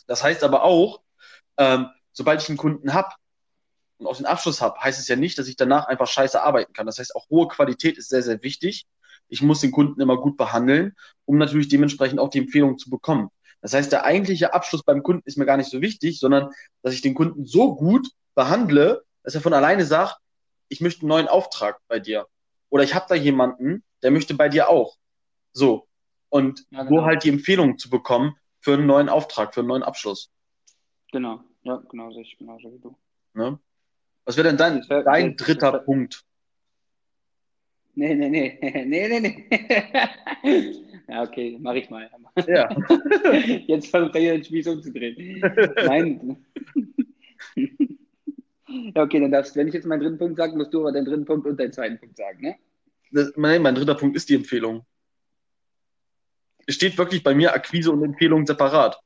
Das 0.07 0.23
heißt 0.23 0.43
aber 0.43 0.63
auch, 0.63 1.01
ähm, 1.57 1.87
sobald 2.11 2.41
ich 2.41 2.49
einen 2.49 2.57
Kunden 2.57 2.93
habe 2.93 3.13
und 4.03 4.11
auch 4.11 4.17
den 4.17 4.25
Abschluss 4.25 4.61
habe, 4.61 4.79
heißt 4.79 5.00
es 5.00 5.07
ja 5.07 5.15
nicht, 5.15 5.38
dass 5.38 5.47
ich 5.47 5.55
danach 5.55 5.88
einfach 5.88 6.07
scheiße 6.07 6.41
arbeiten 6.41 6.73
kann. 6.73 6.85
Das 6.85 7.00
heißt, 7.00 7.15
auch 7.15 7.29
hohe 7.29 7.47
Qualität 7.47 7.97
ist 7.97 8.09
sehr, 8.09 8.23
sehr 8.23 8.44
wichtig. 8.44 8.85
Ich 9.29 9.41
muss 9.41 9.61
den 9.61 9.71
Kunden 9.71 10.01
immer 10.01 10.17
gut 10.17 10.38
behandeln, 10.38 10.95
um 11.25 11.38
natürlich 11.38 11.69
dementsprechend 11.69 12.19
auch 12.19 12.29
die 12.29 12.39
Empfehlung 12.39 12.77
zu 12.77 12.89
bekommen. 12.89 13.29
Das 13.62 13.74
heißt, 13.74 13.91
der 13.91 14.03
eigentliche 14.03 14.53
Abschluss 14.53 14.83
beim 14.83 15.03
Kunden 15.03 15.24
ist 15.25 15.38
mir 15.38 15.45
gar 15.45 15.57
nicht 15.57 15.72
so 15.72 15.81
wichtig, 15.81 16.19
sondern 16.19 16.51
dass 16.81 16.93
ich 16.93 17.01
den 17.01 17.15
Kunden 17.15 17.45
so 17.45 17.75
gut 17.75 18.10
behandle, 18.36 19.03
dass 19.24 19.36
er 19.36 19.41
von 19.41 19.53
alleine 19.53 19.86
sagt, 19.86 20.17
ich 20.67 20.81
möchte 20.81 21.01
einen 21.01 21.10
neuen 21.10 21.27
Auftrag 21.27 21.79
bei 21.88 22.00
dir. 22.00 22.27
Oder 22.69 22.83
ich 22.83 22.93
habe 22.93 23.05
da 23.07 23.15
jemanden, 23.15 23.83
der 24.01 24.12
möchte 24.12 24.33
bei 24.33 24.50
dir 24.50 24.69
auch. 24.69 24.98
So. 25.53 25.88
Und 26.29 26.65
Ja, 26.72 26.86
wo 26.86 26.95
genau. 26.95 27.05
halt 27.05 27.24
die 27.24 27.29
Empfehlung 27.29 27.77
zu 27.77 27.89
bekommen 27.89 28.36
für 28.60 28.74
einen 28.74 28.88
neuen 28.88 29.07
Auftrag, 29.07 29.53
für 29.53 29.62
einen 29.62 29.69
neuen 29.69 29.83
Abschluss. 29.83 30.31
Genau. 31.12 31.41
Ja, 31.62 31.77
genau 31.89 32.12
sehe 32.12 32.24
ich 32.24 32.38
genauso 32.38 32.74
wie 32.74 32.79
du. 32.79 32.98
Ne? 33.33 33.60
Was 34.25 34.38
wäre 34.38 34.48
denn 34.48 34.58
dein, 34.58 34.82
dein 34.88 35.36
dritter 35.36 35.80
Punkt? 35.80 36.24
Nee, 37.96 38.15
nee, 38.15 38.30
nee. 38.30 38.58
nee, 38.86 39.08
nee, 39.08 39.20
nee. 39.20 39.48
ja, 41.08 41.24
okay, 41.24 41.58
mache 41.60 41.80
ich 41.80 41.89
mal. 41.89 42.10
Ja. 42.48 42.70
Jetzt 43.68 43.89
versucht 43.89 44.15
er 44.15 44.22
hier 44.22 44.34
den 44.34 44.44
Spieß 44.44 44.68
umzudrehen. 44.68 45.42
Nein. 45.86 46.38
ja, 48.96 49.03
okay, 49.03 49.20
dann 49.20 49.32
darfst 49.32 49.56
wenn 49.56 49.68
ich 49.68 49.74
jetzt 49.74 49.86
meinen 49.86 50.01
dritten 50.01 50.18
Punkt 50.18 50.38
sage, 50.38 50.56
musst 50.58 50.74
du 50.74 50.82
aber 50.82 50.92
deinen 50.92 51.06
dritten 51.06 51.25
Punkt 51.25 51.46
und 51.46 51.60
deinen 51.60 51.72
zweiten 51.72 52.00
Punkt 52.00 52.18
sagen, 52.18 52.42
ne? 52.42 52.56
Das, 53.12 53.32
nein, 53.36 53.62
mein 53.62 53.75
dritter 53.75 53.94
Punkt 53.94 54.15
ist 54.15 54.27
die 54.30 54.36
Empfehlung. 54.36 54.84
Es 56.65 56.75
steht 56.75 56.98
wirklich 56.98 57.24
bei 57.24 57.36
mir 57.36 57.53
Akquise 57.53 57.92
und 57.92 58.03
Empfehlung 58.03 58.48
separat. 58.48 58.98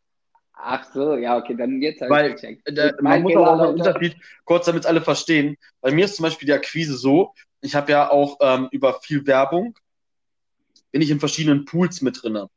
Ach 0.60 0.84
so, 0.92 1.16
ja, 1.16 1.38
okay, 1.38 1.56
dann 1.56 1.82
jetzt 1.82 2.02
habe 2.02 2.12
Weil 2.12 2.30
ich 2.30 2.42
gecheckt. 2.42 2.68
äh, 2.68 2.94
Mein 3.02 3.04
man 3.04 3.22
muss 3.24 3.32
Fehler, 3.34 3.52
auch 3.52 3.58
noch 3.58 3.70
einen. 3.70 3.80
Unterschied, 3.80 4.18
kurz 4.44 4.66
damit 4.66 4.86
alle 4.86 5.02
verstehen. 5.02 5.58
Bei 5.82 5.92
mir 5.92 6.06
ist 6.06 6.16
zum 6.16 6.24
Beispiel 6.24 6.48
die 6.48 6.54
Akquise 6.54 6.98
so, 6.98 7.34
ich 7.62 7.76
habe 7.76 7.92
ja 7.92 8.10
auch 8.10 8.38
ähm, 8.42 8.68
über 8.72 9.00
viel 9.02 9.26
Werbung, 9.28 9.78
bin 10.92 11.02
ich 11.02 11.12
in 11.12 11.20
verschiedenen 11.20 11.66
Pools 11.66 12.02
mit 12.02 12.22
drinne. 12.22 12.50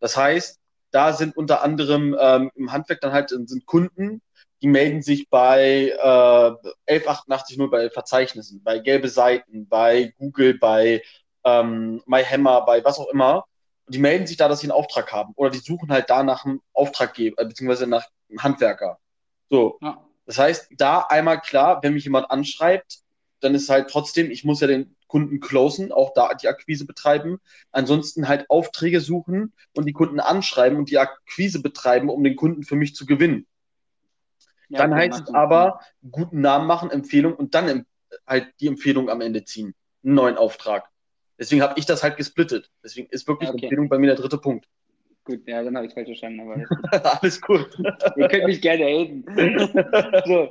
Das 0.00 0.16
heißt, 0.16 0.58
da 0.90 1.12
sind 1.12 1.36
unter 1.36 1.62
anderem 1.62 2.16
ähm, 2.18 2.50
im 2.54 2.72
Handwerk 2.72 3.00
dann 3.00 3.12
halt 3.12 3.30
sind 3.30 3.66
Kunden, 3.66 4.22
die 4.62 4.68
melden 4.68 5.02
sich 5.02 5.28
bei 5.28 5.90
äh, 5.90 6.72
11880 6.86 7.58
bei 7.70 7.90
Verzeichnissen, 7.90 8.62
bei 8.62 8.78
gelbe 8.78 9.08
Seiten, 9.08 9.68
bei 9.68 10.14
Google, 10.18 10.58
bei 10.58 11.02
ähm, 11.44 12.02
MyHammer, 12.06 12.62
bei 12.64 12.82
was 12.84 12.98
auch 12.98 13.08
immer. 13.08 13.44
Die 13.88 13.98
melden 13.98 14.26
sich 14.26 14.36
da, 14.36 14.48
dass 14.48 14.60
sie 14.60 14.66
einen 14.66 14.72
Auftrag 14.72 15.12
haben. 15.12 15.32
Oder 15.36 15.50
die 15.50 15.58
suchen 15.58 15.90
halt 15.90 16.10
da 16.10 16.22
nach 16.22 16.44
einem 16.44 16.60
Auftraggeber, 16.72 17.40
äh, 17.42 17.46
beziehungsweise 17.46 17.86
nach 17.86 18.06
einem 18.28 18.42
Handwerker. 18.42 18.98
So. 19.48 19.78
Ja, 19.80 20.04
Das 20.26 20.38
heißt, 20.38 20.68
da 20.76 21.00
einmal 21.00 21.40
klar, 21.40 21.82
wenn 21.82 21.94
mich 21.94 22.04
jemand 22.04 22.30
anschreibt, 22.30 22.98
dann 23.40 23.54
ist 23.54 23.68
halt 23.68 23.90
trotzdem, 23.90 24.30
ich 24.30 24.44
muss 24.44 24.60
ja 24.60 24.66
den 24.66 24.96
Kunden 25.06 25.40
closen, 25.40 25.92
auch 25.92 26.12
da 26.14 26.34
die 26.34 26.48
Akquise 26.48 26.84
betreiben. 26.86 27.38
Ansonsten 27.70 28.28
halt 28.28 28.50
Aufträge 28.50 29.00
suchen 29.00 29.52
und 29.74 29.86
die 29.86 29.92
Kunden 29.92 30.20
anschreiben 30.20 30.78
und 30.78 30.90
die 30.90 30.98
Akquise 30.98 31.62
betreiben, 31.62 32.08
um 32.08 32.24
den 32.24 32.34
Kunden 32.34 32.64
für 32.64 32.76
mich 32.76 32.94
zu 32.94 33.06
gewinnen. 33.06 33.46
Ja, 34.68 34.80
dann 34.80 34.94
heißt 34.94 35.28
es 35.28 35.34
aber, 35.34 35.80
guten 36.10 36.40
Namen 36.40 36.66
machen, 36.66 36.90
Empfehlung 36.90 37.34
und 37.34 37.54
dann 37.54 37.86
halt 38.26 38.52
die 38.60 38.66
Empfehlung 38.66 39.08
am 39.10 39.20
Ende 39.20 39.44
ziehen. 39.44 39.74
Einen 40.02 40.14
neuen 40.14 40.36
Auftrag. 40.36 40.88
Deswegen 41.38 41.62
habe 41.62 41.78
ich 41.78 41.86
das 41.86 42.02
halt 42.02 42.16
gesplittet. 42.16 42.70
Deswegen 42.82 43.08
ist 43.10 43.28
wirklich 43.28 43.50
okay. 43.50 43.66
Empfehlung 43.66 43.88
bei 43.88 43.98
mir 43.98 44.08
der 44.08 44.16
dritte 44.16 44.38
Punkt. 44.38 44.66
Gut, 45.24 45.46
ja, 45.46 45.62
dann 45.62 45.76
habe 45.76 45.86
ich 45.86 45.92
falsch 45.92 46.06
verstanden. 46.06 46.40
Aber 46.40 46.62
Alles 47.20 47.40
gut. 47.40 47.68
Ihr 48.16 48.28
könnt 48.28 48.46
mich 48.46 48.60
gerne 48.60 48.84
haten. 48.84 49.24
so. 50.26 50.48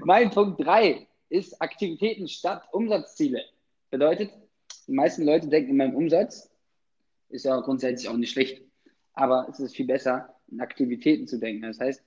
mein 0.04 0.30
Punkt 0.30 0.64
3 0.64 1.06
ist 1.28 1.60
Aktivitäten 1.60 2.28
statt 2.28 2.62
Umsatzziele. 2.72 3.42
Bedeutet, 3.90 4.30
die 4.86 4.92
meisten 4.92 5.24
Leute 5.24 5.48
denken 5.48 5.70
in 5.70 5.76
meinem 5.76 5.96
Umsatz, 5.96 6.50
ist 7.28 7.44
ja 7.44 7.58
grundsätzlich 7.60 8.08
auch 8.08 8.16
nicht 8.16 8.32
schlecht, 8.32 8.62
aber 9.14 9.46
es 9.50 9.60
ist 9.60 9.76
viel 9.76 9.86
besser, 9.86 10.34
in 10.50 10.60
Aktivitäten 10.60 11.26
zu 11.26 11.38
denken. 11.38 11.62
Das 11.62 11.80
heißt, 11.80 12.02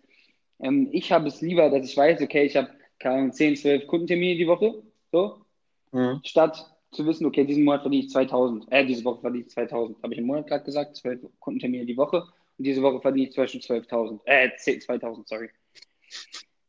ähm, 0.59 0.89
ich 0.91 1.11
habe 1.11 1.27
es 1.27 1.41
lieber, 1.41 1.69
dass 1.69 1.85
ich 1.85 1.95
weiß, 1.95 2.21
okay, 2.21 2.43
ich 2.43 2.55
habe 2.55 2.69
10, 2.99 3.55
12 3.57 3.87
Kundentermine 3.87 4.37
die 4.37 4.47
Woche, 4.47 4.81
so, 5.11 5.45
mhm. 5.91 6.21
statt 6.23 6.72
zu 6.93 7.05
wissen, 7.05 7.25
okay, 7.25 7.45
diesen 7.45 7.63
Monat 7.63 7.81
verdiene 7.81 8.03
ich 8.05 8.11
2000, 8.11 8.71
äh, 8.71 8.85
diese 8.85 9.03
Woche 9.03 9.21
verdiene 9.21 9.45
ich 9.45 9.49
2000, 9.51 10.01
habe 10.03 10.13
ich 10.13 10.19
im 10.19 10.25
Monat 10.25 10.47
gerade 10.47 10.63
gesagt, 10.63 10.95
12 10.97 11.21
Kundentermine 11.39 11.85
die 11.85 11.97
Woche 11.97 12.23
und 12.57 12.65
diese 12.65 12.81
Woche 12.81 13.01
verdiene 13.01 13.27
ich 13.27 13.33
zum 13.33 13.43
Beispiel 13.43 13.61
12.000, 13.61 14.19
äh, 14.25 14.49
10, 14.57 14.81
2000, 14.81 15.27
sorry. 15.27 15.49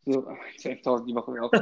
So, 0.05 0.21
12.000 0.59 1.07
die 1.07 1.15
Woche 1.15 1.35
wäre 1.35 1.45
auch 1.45 1.53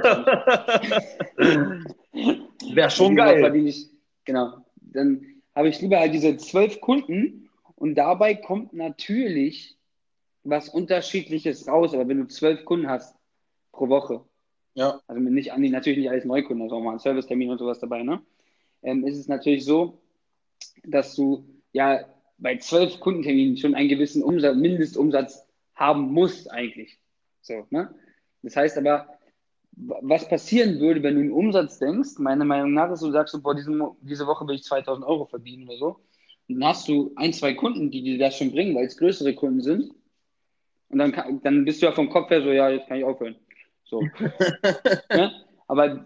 Wäre 2.75 2.90
schon 2.90 3.16
geil. 3.16 3.54
Ich, 3.66 3.90
genau. 4.25 4.64
Dann 4.76 5.26
habe 5.54 5.69
ich 5.69 5.81
lieber 5.81 5.99
halt 5.99 6.14
diese 6.14 6.37
zwölf 6.37 6.81
Kunden 6.81 7.49
und 7.76 7.95
dabei 7.95 8.35
kommt 8.35 8.73
natürlich 8.73 9.76
was 10.45 10.69
Unterschiedliches 10.69 11.69
raus. 11.69 11.95
Aber 11.95 12.09
wenn 12.09 12.19
du 12.19 12.26
zwölf 12.26 12.64
Kunden 12.64 12.88
hast 12.88 13.16
pro 13.71 13.88
Woche, 13.88 14.25
ja. 14.75 15.00
also 15.07 15.21
nicht 15.21 15.52
an 15.52 15.62
die, 15.62 15.71
natürlich 15.71 15.99
nicht 15.99 16.11
alles 16.11 16.25
Neukunden, 16.25 16.62
also 16.62 16.76
auch 16.76 16.83
mal 16.83 16.92
ein 16.92 16.99
Servicetermin 16.99 17.50
und 17.50 17.59
sowas 17.59 17.78
dabei, 17.78 18.02
ne? 18.02 18.23
Ähm, 18.82 19.06
ist 19.06 19.18
es 19.18 19.28
natürlich 19.28 19.64
so, 19.64 19.98
dass 20.84 21.14
du 21.14 21.44
ja 21.72 22.04
bei 22.38 22.56
zwölf 22.58 22.98
Kundenterminen 23.00 23.56
schon 23.56 23.74
einen 23.74 23.88
gewissen 23.88 24.22
Umsatz, 24.22 24.56
Mindestumsatz 24.56 25.46
haben 25.74 26.12
musst 26.12 26.50
eigentlich. 26.50 26.98
So, 27.40 27.66
ne? 27.70 27.94
Das 28.42 28.56
heißt 28.56 28.78
aber, 28.78 29.08
was 29.72 30.28
passieren 30.28 30.80
würde, 30.80 31.02
wenn 31.02 31.14
du 31.14 31.20
einen 31.20 31.32
Umsatz 31.32 31.78
denkst, 31.78 32.18
meiner 32.18 32.44
Meinung 32.44 32.74
nach, 32.74 32.90
ist, 32.90 33.02
du 33.02 33.10
sagst, 33.10 33.40
boah, 33.42 33.54
diesen, 33.54 33.82
diese 34.02 34.26
Woche 34.26 34.46
will 34.46 34.56
ich 34.56 34.64
2000 34.64 35.06
Euro 35.06 35.26
verdienen 35.26 35.68
oder 35.68 35.78
so, 35.78 36.00
und 36.48 36.60
dann 36.60 36.68
hast 36.68 36.88
du 36.88 37.12
ein, 37.16 37.32
zwei 37.32 37.54
Kunden, 37.54 37.90
die 37.90 38.02
dir 38.02 38.18
das 38.18 38.36
schon 38.36 38.50
bringen, 38.50 38.74
weil 38.74 38.86
es 38.86 38.96
größere 38.96 39.34
Kunden 39.34 39.62
sind, 39.62 39.94
und 40.88 40.98
dann, 40.98 41.12
kann, 41.12 41.40
dann 41.42 41.64
bist 41.64 41.80
du 41.80 41.86
ja 41.86 41.92
vom 41.92 42.10
Kopf 42.10 42.28
her 42.30 42.42
so, 42.42 42.50
ja, 42.50 42.68
jetzt 42.68 42.86
kann 42.86 42.98
ich 42.98 43.04
aufhören. 43.04 43.36
So. 43.84 44.02
ja? 45.10 45.32
Aber 45.68 46.04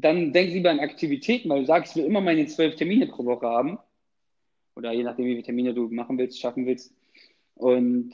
dann 0.00 0.32
denk 0.32 0.50
lieber 0.52 0.70
an 0.70 0.80
Aktivitäten, 0.80 1.48
weil 1.48 1.60
du 1.60 1.66
sagst, 1.66 1.92
ich 1.92 2.02
will 2.02 2.08
immer 2.08 2.20
meine 2.20 2.46
zwölf 2.46 2.76
Termine 2.76 3.06
pro 3.06 3.24
Woche 3.24 3.46
haben. 3.46 3.78
Oder 4.76 4.92
je 4.92 5.04
nachdem, 5.04 5.26
wie 5.26 5.32
viele 5.32 5.44
Termine 5.44 5.74
du 5.74 5.88
machen 5.88 6.18
willst, 6.18 6.40
schaffen 6.40 6.66
willst. 6.66 6.92
Und 7.54 8.12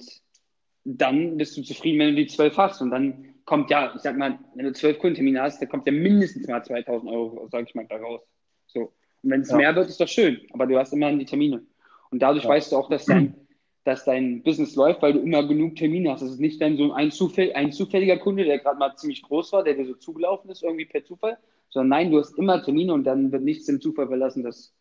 dann 0.85 1.37
bist 1.37 1.57
du 1.57 1.63
zufrieden, 1.63 1.99
wenn 1.99 2.15
du 2.15 2.23
die 2.23 2.27
zwölf 2.27 2.57
hast. 2.57 2.83
Und 2.83 2.91
dann 2.91 3.35
kommt 3.45 3.71
ja, 3.71 3.93
ich 3.95 4.03
sag 4.03 4.17
mal, 4.17 4.39
wenn 4.55 4.67
du 4.67 4.73
zwölf 4.73 4.99
Kundentermine 4.99 5.43
hast, 5.43 5.61
dann 5.61 5.69
kommt 5.69 5.87
ja 5.87 5.93
mindestens 5.93 6.47
mal 6.47 6.63
2000 6.63 7.11
Euro, 7.11 7.49
sag 7.51 7.67
ich 7.67 7.75
mal, 7.75 7.87
da 7.87 7.97
raus. 7.97 8.21
So. 8.67 8.93
Und 9.23 9.31
wenn 9.31 9.41
es 9.41 9.51
ja. 9.51 9.57
mehr 9.57 9.75
wird, 9.75 9.89
ist 9.89 10.01
das 10.01 10.11
schön. 10.11 10.41
Aber 10.53 10.67
du 10.67 10.79
hast 10.79 10.93
immer 10.93 11.13
die 11.13 11.25
Termine. 11.25 11.63
Und 12.11 12.21
dadurch 12.21 12.45
ja. 12.45 12.51
weißt 12.51 12.73
du 12.73 12.77
auch, 12.77 12.91
dass 12.91 13.07
dein, 13.07 13.35
dass 13.85 14.05
dein 14.05 14.43
Business 14.43 14.75
läuft, 14.75 15.03
weil 15.03 15.15
du 15.15 15.21
immer 15.21 15.47
genug 15.47 15.77
Termine 15.77 16.13
hast. 16.13 16.23
Das 16.23 16.31
ist 16.31 16.41
nicht 16.41 16.61
dann 16.61 16.77
so 16.77 16.93
ein, 16.93 17.11
Zufall, 17.11 17.53
ein 17.55 17.73
zufälliger 17.73 18.19
Kunde, 18.19 18.45
der 18.45 18.59
gerade 18.59 18.79
mal 18.79 18.95
ziemlich 18.97 19.23
groß 19.23 19.53
war, 19.53 19.65
der 19.65 19.75
dir 19.75 19.87
so 19.87 19.95
zugelaufen 19.95 20.51
ist, 20.51 20.63
irgendwie 20.63 20.85
per 20.85 21.05
Zufall, 21.05 21.39
sondern 21.71 21.89
nein, 21.89 22.11
du 22.11 22.19
hast 22.19 22.37
immer 22.39 22.63
Termine 22.63 22.93
und 22.93 23.05
dann 23.05 23.33
wird 23.33 23.43
nichts 23.43 23.67
dem 23.67 23.81
Zufall 23.81 24.09
verlassen, 24.09 24.43
dass 24.43 24.75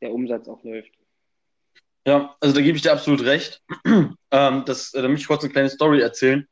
der 0.00 0.12
Umsatz 0.12 0.48
auch 0.48 0.62
läuft. 0.64 0.92
Ja, 2.06 2.36
also 2.40 2.54
da 2.54 2.60
gebe 2.60 2.76
ich 2.76 2.82
dir 2.82 2.92
absolut 2.92 3.24
recht. 3.24 3.62
ähm, 3.84 4.64
das, 4.66 4.92
äh, 4.92 5.02
da 5.02 5.08
möchte 5.08 5.22
ich 5.22 5.28
kurz 5.28 5.44
eine 5.44 5.52
kleine 5.52 5.70
Story 5.70 6.00
erzählen. 6.00 6.46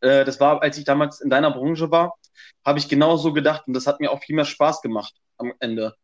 Äh, 0.00 0.24
das 0.24 0.40
war, 0.40 0.60
als 0.60 0.76
ich 0.76 0.84
damals 0.84 1.20
in 1.20 1.30
deiner 1.30 1.52
Branche 1.52 1.90
war, 1.90 2.14
habe 2.64 2.78
ich 2.78 2.88
genau 2.88 3.16
so 3.16 3.32
gedacht 3.32 3.62
und 3.66 3.74
das 3.74 3.86
hat 3.86 4.00
mir 4.00 4.10
auch 4.10 4.22
viel 4.22 4.34
mehr 4.34 4.44
Spaß 4.44 4.82
gemacht 4.82 5.14
am 5.36 5.52
Ende. 5.60 5.94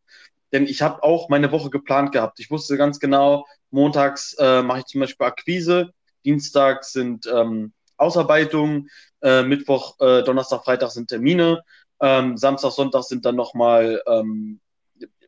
Denn 0.55 0.69
ich 0.69 0.83
habe 0.83 1.03
auch 1.03 1.29
meine 1.29 1.51
Woche 1.51 1.69
geplant 1.69 2.13
gehabt. 2.13 2.39
Ich 2.39 2.49
wusste 2.49 2.77
ganz 2.77 3.01
genau, 3.01 3.45
montags 3.71 4.35
äh, 4.39 4.63
mache 4.63 4.79
ich 4.79 4.85
zum 4.85 5.01
Beispiel 5.01 5.27
Akquise, 5.27 5.91
Dienstag 6.25 6.85
sind 6.85 7.27
ähm, 7.27 7.73
Ausarbeitungen, 7.97 8.89
äh, 9.21 9.43
Mittwoch, 9.43 9.99
äh, 9.99 10.23
Donnerstag, 10.23 10.65
Freitag 10.65 10.93
sind 10.93 11.09
Termine, 11.09 11.65
ähm, 12.01 12.37
Samstag, 12.37 12.71
Sonntag 12.71 13.03
sind 13.03 13.25
dann 13.25 13.35
nochmal 13.35 14.01
ähm, 14.07 14.61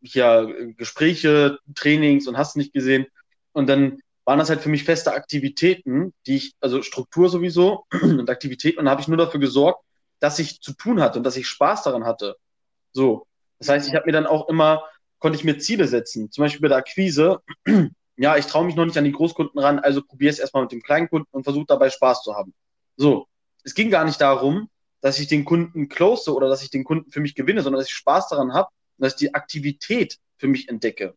hier 0.00 0.75
Gespräche, 0.76 1.59
Trainings 1.75 2.28
und 2.28 2.38
hast 2.38 2.56
nicht 2.56 2.73
gesehen. 2.73 3.06
Und 3.50 3.68
dann 3.68 3.99
waren 4.25 4.38
das 4.38 4.49
halt 4.49 4.61
für 4.61 4.68
mich 4.68 4.85
feste 4.85 5.12
Aktivitäten, 5.12 6.14
die 6.28 6.37
ich, 6.37 6.54
also 6.61 6.83
Struktur 6.83 7.28
sowieso 7.28 7.85
und 8.00 8.30
Aktivitäten, 8.30 8.78
und 8.78 8.88
habe 8.88 9.00
ich 9.00 9.09
nur 9.09 9.16
dafür 9.16 9.40
gesorgt, 9.40 9.83
dass 10.21 10.38
ich 10.38 10.61
zu 10.61 10.73
tun 10.73 11.00
hatte 11.00 11.18
und 11.18 11.25
dass 11.25 11.37
ich 11.37 11.49
Spaß 11.49 11.83
daran 11.83 12.04
hatte. 12.04 12.37
So. 12.92 13.26
Das 13.59 13.71
heißt, 13.71 13.88
ich 13.88 13.95
habe 13.95 14.06
mir 14.06 14.12
dann 14.12 14.26
auch 14.26 14.49
immer, 14.49 14.85
konnte 15.18 15.38
ich 15.38 15.44
mir 15.44 15.58
Ziele 15.58 15.87
setzen. 15.87 16.30
Zum 16.30 16.42
Beispiel 16.42 16.61
bei 16.61 16.68
der 16.68 16.78
Akquise, 16.78 17.40
ja, 18.16 18.37
ich 18.37 18.46
traue 18.46 18.64
mich 18.64 18.76
noch 18.76 18.85
nicht 18.85 18.99
an 18.99 19.04
die 19.04 19.12
Großkunden 19.12 19.58
ran, 19.58 19.78
also 19.78 20.02
probiere 20.02 20.30
es 20.30 20.38
erstmal 20.38 20.62
mit 20.62 20.73
dem 20.73 20.82
Kleinkunden 20.82 21.28
und 21.30 21.44
versuche 21.44 21.66
dabei 21.66 21.90
Spaß 21.90 22.23
zu 22.23 22.35
haben. 22.35 22.54
So. 22.96 23.26
Es 23.64 23.75
ging 23.75 23.90
gar 23.90 24.04
nicht 24.04 24.20
darum, 24.20 24.68
dass 25.00 25.18
ich 25.18 25.26
den 25.26 25.44
Kunden 25.44 25.88
close 25.88 26.32
oder 26.32 26.49
dass 26.49 26.62
ich 26.62 26.70
den 26.70 26.85
Kunden 26.85 27.11
für 27.11 27.20
mich 27.20 27.35
gewinne, 27.35 27.62
sondern 27.62 27.80
dass 27.80 27.88
ich 27.88 27.94
Spaß 27.94 28.28
daran 28.28 28.54
habe 28.54 28.68
und 28.99 29.04
dass 29.04 29.14
ich 29.14 29.18
die 29.18 29.35
Aktivität 29.35 30.18
für 30.37 30.49
mich 30.49 30.68
entdecke. 30.68 31.14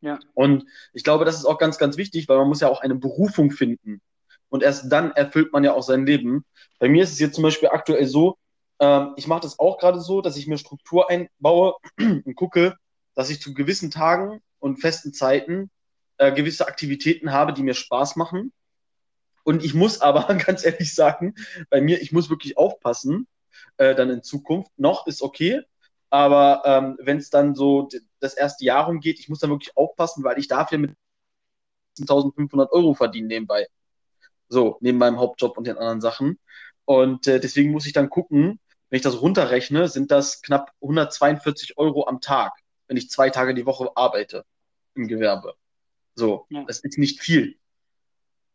Ja. 0.00 0.18
Und 0.34 0.64
ich 0.92 1.02
glaube, 1.02 1.24
das 1.24 1.36
ist 1.36 1.44
auch 1.44 1.58
ganz, 1.58 1.78
ganz 1.78 1.96
wichtig, 1.96 2.28
weil 2.28 2.38
man 2.38 2.48
muss 2.48 2.60
ja 2.60 2.68
auch 2.68 2.80
eine 2.80 2.94
Berufung 2.94 3.50
finden. 3.50 4.00
Und 4.48 4.62
erst 4.62 4.90
dann 4.90 5.12
erfüllt 5.12 5.52
man 5.52 5.64
ja 5.64 5.74
auch 5.74 5.82
sein 5.82 6.06
Leben. 6.06 6.44
Bei 6.78 6.88
mir 6.88 7.02
ist 7.02 7.12
es 7.12 7.18
jetzt 7.18 7.34
zum 7.34 7.42
Beispiel 7.42 7.68
aktuell 7.68 8.06
so, 8.06 8.38
ähm, 8.80 9.14
ich 9.16 9.26
mache 9.26 9.40
das 9.40 9.58
auch 9.58 9.78
gerade 9.78 10.00
so, 10.00 10.20
dass 10.20 10.36
ich 10.36 10.46
mir 10.46 10.58
Struktur 10.58 11.10
einbaue 11.10 11.74
und 11.98 12.34
gucke, 12.34 12.76
dass 13.18 13.30
ich 13.30 13.40
zu 13.40 13.52
gewissen 13.52 13.90
Tagen 13.90 14.40
und 14.60 14.76
festen 14.76 15.12
Zeiten 15.12 15.72
äh, 16.18 16.30
gewisse 16.30 16.68
Aktivitäten 16.68 17.32
habe, 17.32 17.52
die 17.52 17.64
mir 17.64 17.74
Spaß 17.74 18.14
machen. 18.14 18.52
Und 19.42 19.64
ich 19.64 19.74
muss 19.74 20.00
aber 20.00 20.32
ganz 20.46 20.64
ehrlich 20.64 20.94
sagen, 20.94 21.34
bei 21.68 21.80
mir, 21.80 22.00
ich 22.00 22.12
muss 22.12 22.30
wirklich 22.30 22.56
aufpassen, 22.56 23.26
äh, 23.76 23.96
dann 23.96 24.08
in 24.08 24.22
Zukunft. 24.22 24.70
Noch 24.76 25.08
ist 25.08 25.20
okay, 25.20 25.62
aber 26.10 26.62
ähm, 26.64 26.96
wenn 27.00 27.16
es 27.16 27.28
dann 27.28 27.56
so 27.56 27.88
das 28.20 28.34
erste 28.34 28.64
Jahr 28.64 28.86
rumgeht, 28.86 29.18
ich 29.18 29.28
muss 29.28 29.40
dann 29.40 29.50
wirklich 29.50 29.76
aufpassen, 29.76 30.22
weil 30.22 30.38
ich 30.38 30.46
dafür 30.46 30.78
mit 30.78 30.94
1500 31.98 32.70
Euro 32.70 32.94
verdienen 32.94 33.26
nebenbei. 33.26 33.66
So, 34.48 34.78
neben 34.80 34.98
meinem 34.98 35.18
Hauptjob 35.18 35.58
und 35.58 35.66
den 35.66 35.76
anderen 35.76 36.00
Sachen. 36.00 36.38
Und 36.84 37.26
äh, 37.26 37.40
deswegen 37.40 37.72
muss 37.72 37.86
ich 37.86 37.92
dann 37.94 38.10
gucken, 38.10 38.60
wenn 38.90 38.96
ich 38.96 39.02
das 39.02 39.20
runterrechne, 39.20 39.88
sind 39.88 40.12
das 40.12 40.40
knapp 40.40 40.70
142 40.80 41.78
Euro 41.78 42.06
am 42.06 42.20
Tag, 42.20 42.52
wenn 42.88 42.96
ich 42.96 43.10
zwei 43.10 43.30
Tage 43.30 43.54
die 43.54 43.66
Woche 43.66 43.90
arbeite 43.94 44.44
im 44.94 45.06
Gewerbe. 45.06 45.54
So, 46.14 46.46
ja. 46.50 46.64
das 46.64 46.80
ist 46.80 46.98
nicht 46.98 47.20
viel. 47.20 47.56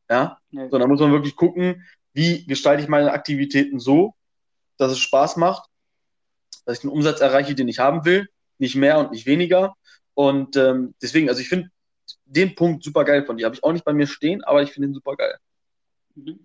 Ja, 0.10 0.40
ja. 0.52 0.70
so, 0.70 0.78
dann 0.78 0.90
muss 0.90 1.00
man 1.00 1.12
wirklich 1.12 1.36
gucken, 1.36 1.88
wie 2.13 2.46
gestalte 2.46 2.84
ich 2.84 2.90
meine 2.90 3.12
Aktivitäten 3.12 3.80
so, 3.80 4.13
dass 4.78 4.92
es 4.92 5.00
Spaß 5.00 5.38
macht 5.38 5.70
dass 6.66 6.78
ich 6.78 6.82
den 6.82 6.90
Umsatz 6.90 7.22
erreiche, 7.22 7.56
den 7.56 7.68
ich 7.68 7.80
haben 7.80 8.06
will, 8.06 8.30
nicht 8.58 8.75
mehr 8.75 9.00
und 9.00 9.12
nicht 9.12 9.25
weniger. 9.25 9.75
Und 10.13 10.56
ähm, 10.56 10.94
deswegen, 11.02 11.30
also 11.30 11.42
ich 11.42 11.50
finde 11.50 11.70
den 12.25 12.56
Punkt 12.56 12.84
super 12.84 13.04
geil 13.04 13.25
von 13.25 13.38
dir. 13.38 13.46
Habe 13.46 13.56
ich 13.56 13.63
auch 13.63 13.74
nicht 13.74 13.86
bei 13.86 13.94
mir 13.94 14.08
stehen, 14.08 14.44
aber 14.44 14.62
ich 14.62 14.72
finde 14.72 14.90
ihn 14.90 14.94
super 14.94 15.16
geil. 15.16 15.38
Mhm. 16.16 16.40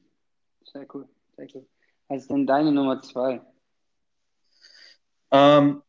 Sehr 0.64 0.86
cool, 0.94 1.08
sehr 1.36 1.46
cool. 1.54 1.66
Was 2.08 2.22
ist 2.22 2.30
denn 2.30 2.46
deine 2.46 2.72
Nummer 2.72 3.00
zwei? 3.00 3.40
Ähm, 5.30 5.82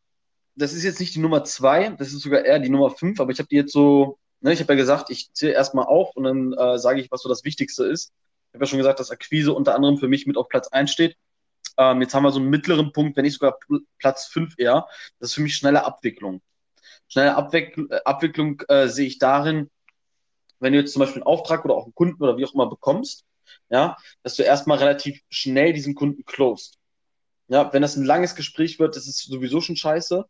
das 0.59 0.73
ist 0.73 0.83
jetzt 0.83 0.99
nicht 0.99 1.15
die 1.15 1.19
Nummer 1.19 1.43
zwei, 1.43 1.89
das 1.89 2.09
ist 2.09 2.21
sogar 2.21 2.43
eher 2.43 2.59
die 2.59 2.69
Nummer 2.69 2.91
fünf, 2.91 3.19
aber 3.19 3.31
ich 3.31 3.39
habe 3.39 3.47
die 3.47 3.55
jetzt 3.55 3.71
so, 3.71 4.19
ne, 4.41 4.53
ich 4.53 4.59
habe 4.59 4.73
ja 4.73 4.77
gesagt, 4.77 5.09
ich 5.09 5.31
zähle 5.33 5.53
erstmal 5.53 5.85
auf 5.85 6.15
und 6.15 6.25
dann 6.25 6.53
äh, 6.53 6.77
sage 6.77 6.99
ich, 6.99 7.11
was 7.11 7.21
so 7.21 7.29
das 7.29 7.43
Wichtigste 7.43 7.85
ist. 7.85 8.11
Ich 8.49 8.55
habe 8.55 8.65
ja 8.65 8.69
schon 8.69 8.79
gesagt, 8.79 8.99
dass 8.99 9.11
Akquise 9.11 9.53
unter 9.53 9.75
anderem 9.75 9.97
für 9.97 10.07
mich 10.07 10.27
mit 10.27 10.37
auf 10.37 10.49
Platz 10.49 10.67
1 10.67 10.91
steht. 10.91 11.15
Ähm, 11.77 12.01
jetzt 12.01 12.13
haben 12.13 12.23
wir 12.23 12.31
so 12.31 12.39
einen 12.39 12.49
mittleren 12.49 12.91
Punkt, 12.91 13.15
wenn 13.15 13.23
nicht 13.23 13.39
sogar 13.39 13.57
Platz 13.99 14.25
5 14.27 14.55
eher. 14.57 14.87
Das 15.19 15.29
ist 15.29 15.35
für 15.35 15.41
mich 15.41 15.55
schnelle 15.55 15.85
Abwicklung. 15.85 16.41
Schnelle 17.07 17.35
Abwick 17.35 17.79
Abwicklung 18.05 18.61
äh, 18.67 18.87
sehe 18.87 19.07
ich 19.07 19.17
darin, 19.17 19.69
wenn 20.59 20.73
du 20.73 20.79
jetzt 20.79 20.93
zum 20.93 20.99
Beispiel 20.99 21.21
einen 21.21 21.27
Auftrag 21.27 21.63
oder 21.63 21.75
auch 21.75 21.85
einen 21.85 21.95
Kunden 21.95 22.21
oder 22.21 22.37
wie 22.37 22.45
auch 22.45 22.53
immer 22.53 22.69
bekommst, 22.69 23.23
ja, 23.69 23.97
dass 24.23 24.35
du 24.35 24.43
erstmal 24.43 24.77
relativ 24.79 25.21
schnell 25.29 25.73
diesen 25.73 25.95
Kunden 25.95 26.25
closed. 26.25 26.77
Ja, 27.47 27.71
wenn 27.73 27.81
das 27.81 27.95
ein 27.95 28.05
langes 28.05 28.35
Gespräch 28.35 28.77
wird, 28.77 28.95
das 28.95 29.07
ist 29.07 29.19
sowieso 29.19 29.61
schon 29.61 29.75
scheiße. 29.75 30.25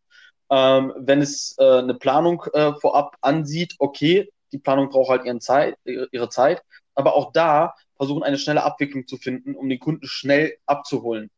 Ähm, 0.50 0.94
wenn 0.98 1.22
es 1.22 1.56
äh, 1.60 1.80
eine 1.80 1.94
Planung 1.94 2.44
äh, 2.54 2.74
vorab 2.74 3.16
ansieht, 3.22 3.76
okay, 3.80 4.32
die 4.52 4.58
Planung 4.58 4.90
braucht 4.90 5.10
halt 5.10 5.26
ihren 5.26 5.42
Zeit, 5.42 5.78
ihre 5.84 6.30
Zeit, 6.30 6.64
aber 6.96 7.14
auch 7.14 7.32
da 7.32 7.76
versuchen, 7.98 8.24
eine 8.24 8.38
schnelle 8.38 8.64
Abwicklung 8.64 9.08
zu 9.08 9.18
finden, 9.18 9.56
um 9.56 9.70
den 9.70 9.80
Kunden 9.80 10.08
schnell 10.08 10.58
abzuholen 10.66 11.30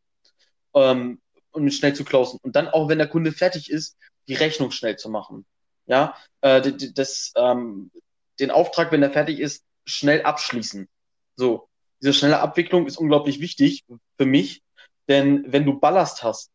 ähm, 0.74 1.20
und 1.52 1.70
schnell 1.72 1.94
zu 1.94 2.06
closen. 2.06 2.40
Und 2.42 2.56
dann 2.56 2.70
auch, 2.70 2.88
wenn 2.88 3.00
der 3.00 3.10
Kunde 3.10 3.32
fertig 3.32 3.70
ist, 3.70 3.98
die 4.28 4.36
Rechnung 4.36 4.72
schnell 4.72 4.96
zu 4.96 5.10
machen. 5.10 5.46
Ja, 5.88 6.16
äh, 6.42 6.62
das, 6.94 7.34
ähm, 7.36 7.92
den 8.40 8.52
Auftrag, 8.52 8.92
wenn 8.92 9.04
er 9.04 9.12
fertig 9.12 9.40
ist, 9.40 9.64
schnell 9.86 10.22
abschließen. 10.22 10.88
So, 11.36 11.68
diese 12.02 12.14
schnelle 12.14 12.40
Abwicklung 12.40 12.88
ist 12.88 12.98
unglaublich 12.98 13.40
wichtig 13.42 13.84
für 14.18 14.26
mich, 14.26 14.62
denn 15.08 15.44
wenn 15.52 15.66
du 15.66 15.80
Ballast 15.80 16.24
hast, 16.24 16.52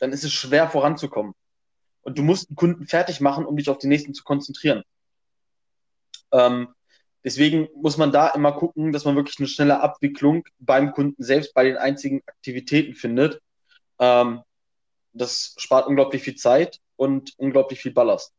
dann 0.00 0.12
ist 0.12 0.24
es 0.24 0.32
schwer 0.32 0.68
voranzukommen. 0.68 1.34
Und 2.02 2.18
du 2.18 2.22
musst 2.22 2.50
den 2.50 2.56
Kunden 2.56 2.86
fertig 2.86 3.20
machen, 3.20 3.44
um 3.44 3.56
dich 3.56 3.68
auf 3.68 3.78
den 3.78 3.90
nächsten 3.90 4.14
zu 4.14 4.24
konzentrieren. 4.24 4.82
Ähm, 6.32 6.74
deswegen 7.22 7.68
muss 7.74 7.98
man 7.98 8.10
da 8.10 8.28
immer 8.28 8.52
gucken, 8.52 8.92
dass 8.92 9.04
man 9.04 9.16
wirklich 9.16 9.38
eine 9.38 9.48
schnelle 9.48 9.80
Abwicklung 9.80 10.44
beim 10.58 10.92
Kunden 10.92 11.22
selbst 11.22 11.54
bei 11.54 11.64
den 11.64 11.76
einzigen 11.76 12.22
Aktivitäten 12.26 12.94
findet. 12.94 13.40
Ähm, 13.98 14.42
das 15.12 15.54
spart 15.58 15.86
unglaublich 15.86 16.22
viel 16.22 16.36
Zeit 16.36 16.80
und 16.96 17.34
unglaublich 17.36 17.80
viel 17.80 17.92
Ballast. 17.92 18.32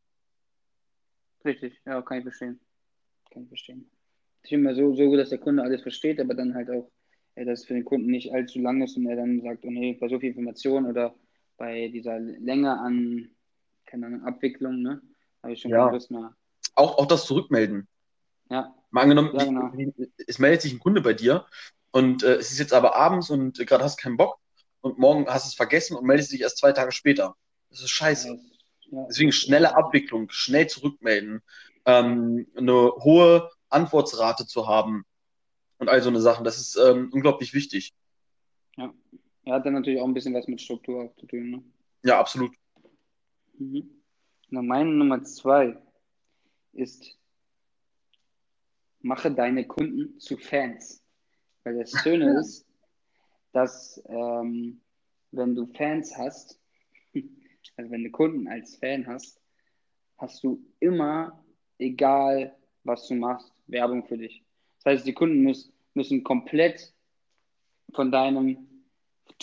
Richtig, 1.44 1.80
ja, 1.84 2.02
kann 2.02 2.18
ich 2.18 2.24
verstehen. 2.24 2.60
Kann 3.30 3.44
ich 3.44 3.48
verstehen. 3.48 3.90
Ist 4.42 4.52
immer 4.52 4.74
so, 4.74 4.94
so 4.94 5.16
dass 5.16 5.30
der 5.30 5.38
Kunde 5.38 5.62
alles 5.62 5.82
versteht, 5.82 6.20
aber 6.20 6.34
dann 6.34 6.54
halt 6.54 6.70
auch, 6.70 6.90
äh, 7.36 7.44
dass 7.44 7.60
es 7.60 7.66
für 7.66 7.74
den 7.74 7.84
Kunden 7.84 8.10
nicht 8.10 8.32
allzu 8.32 8.58
lang 8.58 8.82
ist 8.82 8.96
und 8.96 9.06
er 9.06 9.16
dann 9.16 9.40
sagt, 9.40 9.64
oh 9.64 9.70
nee, 9.70 9.96
bei 10.00 10.08
so 10.08 10.18
viel 10.18 10.30
Information 10.30 10.86
oder 10.86 11.14
bei 11.62 11.86
dieser 11.86 12.18
Länge 12.18 12.76
an, 12.76 13.30
keine 13.86 14.06
Ahnung, 14.06 14.24
Abwicklung, 14.24 14.82
ne, 14.82 15.00
habe 15.44 15.52
ich 15.52 15.60
schon 15.60 15.70
Ja. 15.70 15.88
Lust 15.90 16.10
mehr. 16.10 16.34
Auch, 16.74 16.98
auch 16.98 17.06
das 17.06 17.24
Zurückmelden. 17.24 17.86
Ja, 18.50 18.74
Mal 18.90 19.02
angenommen, 19.02 19.30
Ja, 19.32 19.44
genau. 19.44 19.72
es 20.26 20.40
meldet 20.40 20.62
sich 20.62 20.72
ein 20.72 20.80
Kunde 20.80 21.00
bei 21.02 21.14
dir 21.14 21.46
und 21.92 22.24
äh, 22.24 22.34
es 22.34 22.50
ist 22.50 22.58
jetzt 22.58 22.72
aber 22.74 22.96
abends 22.96 23.30
und 23.30 23.60
äh, 23.60 23.64
gerade 23.64 23.84
hast 23.84 24.00
du 24.00 24.02
keinen 24.02 24.16
Bock 24.16 24.40
und 24.80 24.98
morgen 24.98 25.28
hast 25.28 25.46
du 25.46 25.50
es 25.50 25.54
vergessen 25.54 25.96
und 25.96 26.04
meldest 26.04 26.32
dich 26.32 26.40
erst 26.40 26.58
zwei 26.58 26.72
Tage 26.72 26.90
später. 26.90 27.36
Das 27.70 27.78
ist 27.80 27.90
scheiße. 27.90 28.40
ja, 28.90 29.06
Deswegen 29.08 29.30
schnelle 29.30 29.76
Abwicklung, 29.76 30.30
schnell 30.30 30.66
zurückmelden, 30.66 31.42
ähm, 31.86 32.48
eine 32.56 32.72
hohe 32.72 33.48
Antwortsrate 33.68 34.48
zu 34.48 34.66
haben 34.66 35.04
und 35.78 35.88
all 35.88 36.02
so 36.02 36.08
eine 36.08 36.20
Sachen. 36.20 36.42
Das 36.44 36.58
ist 36.58 36.74
ähm, 36.76 37.08
unglaublich 37.12 37.54
wichtig. 37.54 37.94
Ja, 38.76 38.92
hat 39.46 39.66
dann 39.66 39.74
natürlich 39.74 40.00
auch 40.00 40.06
ein 40.06 40.14
bisschen 40.14 40.34
was 40.34 40.46
mit 40.46 40.60
Struktur 40.60 41.04
auch 41.04 41.14
zu 41.16 41.26
tun, 41.26 41.50
ne? 41.50 41.62
Ja, 42.04 42.20
absolut. 42.20 42.52
Mhm. 43.58 43.90
Na, 44.50 44.62
meine 44.62 44.90
Nummer 44.90 45.22
zwei 45.24 45.76
ist, 46.72 47.18
mache 49.00 49.30
deine 49.30 49.66
Kunden 49.66 50.18
zu 50.20 50.36
Fans. 50.36 51.02
Weil 51.64 51.78
das 51.78 51.90
Schöne 52.02 52.38
ist, 52.40 52.66
dass 53.52 54.02
ähm, 54.06 54.80
wenn 55.30 55.54
du 55.54 55.66
Fans 55.66 56.16
hast, 56.16 56.60
also 57.76 57.90
wenn 57.90 58.04
du 58.04 58.10
Kunden 58.10 58.48
als 58.48 58.76
Fan 58.76 59.06
hast, 59.06 59.40
hast 60.18 60.42
du 60.44 60.64
immer, 60.80 61.44
egal 61.78 62.56
was 62.84 63.08
du 63.08 63.14
machst, 63.14 63.52
Werbung 63.66 64.04
für 64.06 64.18
dich. 64.18 64.44
Das 64.78 64.92
heißt, 64.92 65.06
die 65.06 65.14
Kunden 65.14 65.42
müssen, 65.42 65.72
müssen 65.94 66.24
komplett 66.24 66.92
von 67.92 68.10
deinem 68.10 68.71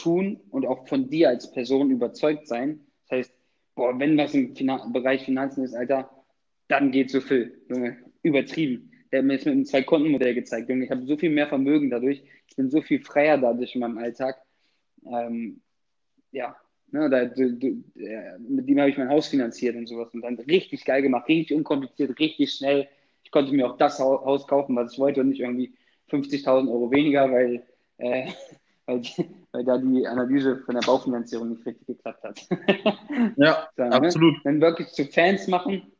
Tun 0.01 0.39
und 0.51 0.65
auch 0.65 0.87
von 0.87 1.09
dir 1.09 1.29
als 1.29 1.51
Person 1.51 1.91
überzeugt 1.91 2.47
sein. 2.47 2.79
Das 3.07 3.17
heißt, 3.19 3.33
boah, 3.75 3.97
wenn 3.99 4.17
was 4.17 4.33
im 4.33 4.55
Finan 4.55 4.93
Bereich 4.93 5.23
Finanzen 5.25 5.63
ist, 5.63 5.73
Alter, 5.75 6.09
dann 6.67 6.91
geht 6.91 7.09
so 7.11 7.21
viel. 7.21 7.61
Junge, 7.69 7.97
übertrieben. 8.23 8.91
Der 9.11 9.19
hat 9.19 9.25
mir 9.25 9.33
jetzt 9.33 9.45
mit 9.45 9.53
einem 9.53 9.65
Zwei-Konten-Modell 9.65 10.35
gezeigt. 10.35 10.69
Junge, 10.69 10.85
ich 10.85 10.91
habe 10.91 11.05
so 11.05 11.17
viel 11.17 11.31
mehr 11.31 11.47
Vermögen 11.47 11.89
dadurch. 11.89 12.21
Ich 12.47 12.55
bin 12.55 12.69
so 12.69 12.81
viel 12.81 13.01
freier 13.03 13.37
dadurch 13.37 13.73
in 13.75 13.81
meinem 13.81 13.97
Alltag. 13.97 14.37
Ähm, 15.05 15.61
ja, 16.31 16.55
ne, 16.91 17.09
da, 17.09 17.25
du, 17.25 17.53
du, 17.53 17.67
äh, 17.99 18.37
mit 18.39 18.67
dem 18.69 18.79
habe 18.79 18.89
ich 18.89 18.97
mein 18.97 19.09
Haus 19.09 19.27
finanziert 19.27 19.75
und 19.75 19.87
sowas. 19.87 20.13
Und 20.13 20.21
dann 20.21 20.39
richtig 20.39 20.85
geil 20.85 21.01
gemacht, 21.01 21.27
richtig 21.27 21.57
unkompliziert, 21.57 22.19
richtig 22.19 22.51
schnell. 22.53 22.87
Ich 23.23 23.31
konnte 23.31 23.53
mir 23.53 23.67
auch 23.69 23.77
das 23.77 23.99
Hau- 23.99 24.23
Haus 24.25 24.47
kaufen, 24.47 24.75
was 24.75 24.93
ich 24.93 24.99
wollte 24.99 25.21
und 25.21 25.29
nicht 25.29 25.41
irgendwie 25.41 25.73
50.000 26.07 26.69
Euro 26.71 26.91
weniger, 26.91 27.31
weil, 27.31 27.63
äh, 27.97 28.27
weil, 28.89 29.01
weil 29.51 29.63
da 29.63 29.77
die 29.77 30.07
Analyse 30.07 30.57
von 30.65 30.75
der 30.75 30.81
Baufinanzierung 30.81 31.49
nicht 31.49 31.65
richtig 31.65 31.87
geklappt 31.87 32.23
hat. 32.23 32.47
Ja, 33.37 33.69
So, 33.77 33.83
ne? 33.83 33.91
absolut. 33.91 34.35
Dann 34.43 34.61
wirklich 34.61 34.89
zu 34.89 35.05
Fans 35.05 35.47
machen, 35.47 35.91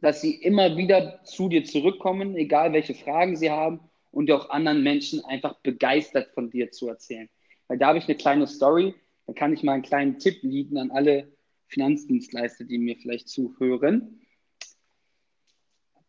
dass 0.00 0.20
sie 0.20 0.34
immer 0.34 0.76
wieder 0.76 1.22
zu 1.24 1.48
dir 1.48 1.64
zurückkommen, 1.64 2.36
egal 2.36 2.72
welche 2.72 2.94
Fragen 2.94 3.36
sie 3.36 3.50
haben 3.50 3.80
und 4.10 4.30
auch 4.30 4.50
anderen 4.50 4.82
Menschen 4.82 5.24
einfach 5.24 5.54
begeistert 5.62 6.28
von 6.34 6.50
dir 6.50 6.70
zu 6.70 6.88
erzählen. 6.88 7.28
Weil 7.68 7.78
da 7.78 7.88
habe 7.88 7.98
ich 7.98 8.04
eine 8.04 8.16
kleine 8.16 8.46
Story, 8.46 8.94
da 9.26 9.32
kann 9.32 9.52
ich 9.52 9.62
mal 9.62 9.72
einen 9.72 9.82
kleinen 9.82 10.18
Tipp 10.18 10.42
liegen 10.42 10.76
an 10.76 10.90
alle 10.90 11.32
Finanzdienstleister, 11.68 12.64
die 12.64 12.78
mir 12.78 12.96
vielleicht 12.96 13.28
zuhören. 13.28 14.20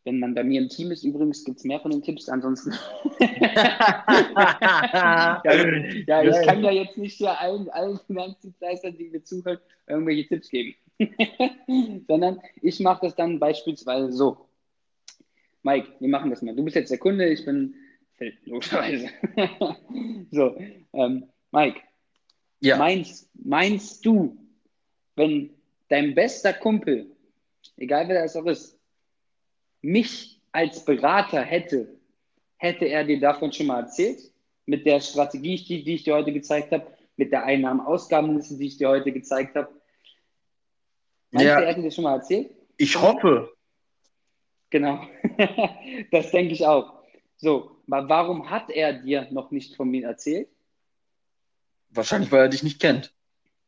Wenn 0.05 0.19
man 0.19 0.35
bei 0.35 0.43
mir 0.43 0.61
im 0.61 0.69
Team 0.69 0.91
ist, 0.91 1.03
übrigens 1.03 1.43
gibt 1.43 1.57
es 1.57 1.63
mehr 1.63 1.79
von 1.79 1.89
den 1.89 2.03
Tipps, 2.03 2.29
ansonsten. 2.29 2.71
ja, 3.19 5.41
ja, 5.43 6.23
ich 6.23 6.47
kann 6.47 6.63
ja 6.63 6.71
jetzt 6.71 6.95
nicht 6.95 7.17
hier 7.17 7.39
allen, 7.39 7.67
allen 7.71 7.99
Finanzdienstleistern, 8.05 8.95
die 8.95 9.09
mir 9.09 9.23
zuhören, 9.23 9.57
irgendwelche 9.87 10.27
Tipps 10.27 10.49
geben. 10.49 10.75
Sondern 12.07 12.39
ich 12.61 12.79
mache 12.79 13.07
das 13.07 13.15
dann 13.15 13.39
beispielsweise 13.39 14.11
so. 14.11 14.45
Mike, 15.63 15.87
wir 15.99 16.09
machen 16.09 16.29
das 16.29 16.43
mal. 16.43 16.55
Du 16.55 16.63
bist 16.63 16.75
jetzt 16.75 16.91
der 16.91 16.99
Kunde, 16.99 17.27
ich 17.27 17.43
bin 17.43 17.73
Phil, 18.17 18.33
logischerweise. 18.45 19.09
so, 20.31 20.55
ähm, 20.93 21.25
Mike, 21.51 21.81
Ja. 22.59 22.77
meinst, 22.77 23.27
meinst 23.33 24.05
du, 24.05 24.37
wenn 25.15 25.49
dein 25.89 26.13
bester 26.13 26.53
Kumpel, 26.53 27.07
egal 27.77 28.07
wer 28.07 28.21
das 28.21 28.35
auch 28.35 28.45
ist, 28.45 28.74
mich 29.85 30.39
als 30.51 30.83
Berater 30.83 31.41
hätte, 31.41 31.99
hätte 32.57 32.85
er 32.85 33.03
dir 33.03 33.19
davon 33.19 33.51
schon 33.51 33.67
mal 33.67 33.81
erzählt? 33.81 34.19
Mit 34.65 34.85
der 34.85 34.99
Strategie, 34.99 35.57
die, 35.63 35.83
die 35.83 35.95
ich 35.95 36.03
dir 36.03 36.15
heute 36.15 36.33
gezeigt 36.33 36.71
habe, 36.71 36.87
mit 37.17 37.31
der 37.31 37.43
Einnahmen-Ausgabenliste, 37.45 38.57
die 38.57 38.65
ich 38.67 38.77
dir 38.77 38.89
heute 38.89 39.11
gezeigt 39.11 39.55
habe. 39.55 39.69
Meinst 41.31 41.45
Ja. 41.47 41.57
du, 41.59 41.61
er 41.65 41.69
hätte 41.69 41.81
dir 41.83 41.91
schon 41.91 42.03
mal 42.03 42.15
erzählt? 42.15 42.49
Ich 42.77 42.99
hoffe. 42.99 43.53
Genau. 44.71 45.07
das 46.11 46.31
denke 46.31 46.53
ich 46.53 46.65
auch. 46.65 47.03
So, 47.37 47.77
warum 47.85 48.49
hat 48.49 48.69
er 48.71 48.93
dir 48.93 49.27
noch 49.31 49.51
nicht 49.51 49.75
von 49.75 49.89
mir 49.89 50.07
erzählt? 50.07 50.49
Wahrscheinlich, 51.89 52.31
weil 52.31 52.41
er 52.41 52.49
dich 52.49 52.63
nicht 52.63 52.81
kennt. 52.81 53.13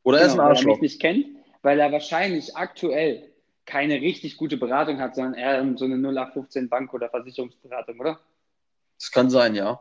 Oder 0.03 0.19
er 0.19 0.25
ist 0.25 0.31
ein 0.31 0.37
Genau, 0.37 0.43
weil 0.45 0.55
er 0.55 0.57
Arschloch. 0.57 0.71
mich 0.73 0.81
nicht 0.81 0.99
kennt, 1.01 1.27
weil 1.61 1.79
er 1.79 1.91
wahrscheinlich 1.91 2.55
aktuell 2.55 3.31
keine 3.67 4.01
richtig 4.01 4.37
gute 4.37 4.57
Beratung 4.57 4.99
hat, 4.99 5.13
sondern 5.13 5.35
eher 5.35 5.77
so 5.77 5.85
eine 5.85 5.97
0815 5.97 6.69
Bank- 6.69 6.93
oder 6.93 7.09
Versicherungsberatung, 7.09 7.99
oder? 7.99 8.19
Das 8.97 9.11
kann 9.11 9.29
sein, 9.29 9.53
ja. 9.53 9.79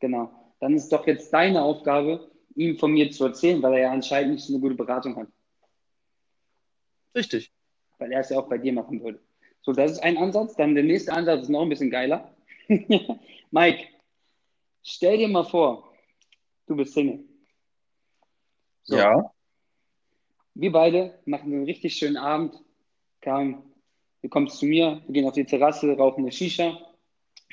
Genau. 0.00 0.54
Dann 0.60 0.74
ist 0.74 0.88
doch 0.88 1.06
jetzt 1.06 1.32
deine 1.32 1.62
Aufgabe, 1.62 2.30
ihm 2.56 2.78
von 2.78 2.90
mir 2.90 3.12
zu 3.12 3.26
erzählen, 3.26 3.62
weil 3.62 3.74
er 3.74 3.80
ja 3.80 3.92
anscheinend 3.92 4.32
nicht 4.34 4.46
so 4.46 4.54
eine 4.54 4.60
gute 4.60 4.74
Beratung 4.74 5.14
hat. 5.16 5.28
Richtig. 7.14 7.52
Weil 7.98 8.12
er 8.12 8.20
es 8.20 8.30
ja 8.30 8.38
auch 8.38 8.48
bei 8.48 8.58
dir 8.58 8.72
machen 8.72 9.02
würde. 9.02 9.20
So, 9.62 9.72
das 9.72 9.92
ist 9.92 10.02
ein 10.02 10.16
Ansatz. 10.16 10.56
Dann 10.56 10.74
der 10.74 10.84
nächste 10.84 11.12
Ansatz 11.12 11.42
ist 11.42 11.48
noch 11.50 11.62
ein 11.62 11.68
bisschen 11.68 11.90
geiler. 11.90 12.34
Mike, 13.50 13.84
stell 14.82 15.18
dir 15.18 15.28
mal 15.28 15.44
vor, 15.44 15.92
du 16.66 16.76
bist 16.76 16.94
Single. 16.94 17.24
So, 18.84 18.96
Ja. 18.96 19.32
Wir 20.54 20.72
beide 20.72 21.18
machen 21.26 21.52
einen 21.52 21.64
richtig 21.64 21.94
schönen 21.94 22.16
Abend. 22.16 22.58
Kam, 23.28 23.62
du 24.22 24.30
kommst 24.30 24.58
zu 24.58 24.64
mir, 24.64 25.02
wir 25.06 25.12
gehen 25.12 25.26
auf 25.26 25.34
die 25.34 25.44
Terrasse, 25.44 25.94
rauchen 25.94 26.22
eine 26.22 26.32
Shisha. 26.32 26.78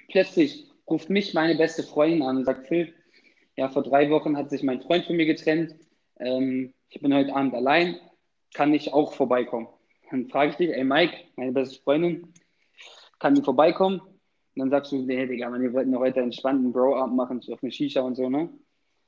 Plötzlich 0.07 0.71
ruft 0.89 1.09
mich 1.09 1.33
meine 1.33 1.55
beste 1.55 1.83
Freundin 1.83 2.21
an 2.21 2.37
und 2.37 2.45
sagt, 2.45 2.67
Phil, 2.67 2.93
ja, 3.57 3.67
vor 3.67 3.83
drei 3.83 4.09
Wochen 4.09 4.37
hat 4.37 4.49
sich 4.49 4.63
mein 4.63 4.79
Freund 4.79 5.03
von 5.03 5.17
mir 5.17 5.25
getrennt. 5.25 5.75
Ähm, 6.17 6.73
ich 6.87 7.01
bin 7.01 7.13
heute 7.13 7.35
Abend 7.35 7.53
allein. 7.55 7.97
Kann 8.53 8.73
ich 8.73 8.93
auch 8.93 9.11
vorbeikommen? 9.15 9.67
Dann 10.09 10.29
frage 10.29 10.51
ich 10.51 10.55
dich, 10.55 10.69
ey 10.69 10.85
Mike, 10.85 11.13
meine 11.35 11.51
beste 11.51 11.81
Freundin, 11.81 12.31
kann 13.19 13.35
die 13.35 13.41
vorbeikommen? 13.41 13.99
Und 13.99 14.15
dann 14.55 14.69
sagst 14.69 14.93
du, 14.93 15.01
nee, 15.01 15.25
Digga, 15.27 15.49
man, 15.49 15.61
wir 15.61 15.73
wollten 15.73 15.99
heute 15.99 16.19
einen 16.19 16.27
entspannten 16.27 16.71
Bro-Abend 16.71 17.17
machen, 17.17 17.41
auf 17.51 17.61
eine 17.61 17.71
Shisha 17.73 17.99
und 17.99 18.15
so, 18.15 18.29
ne? 18.29 18.47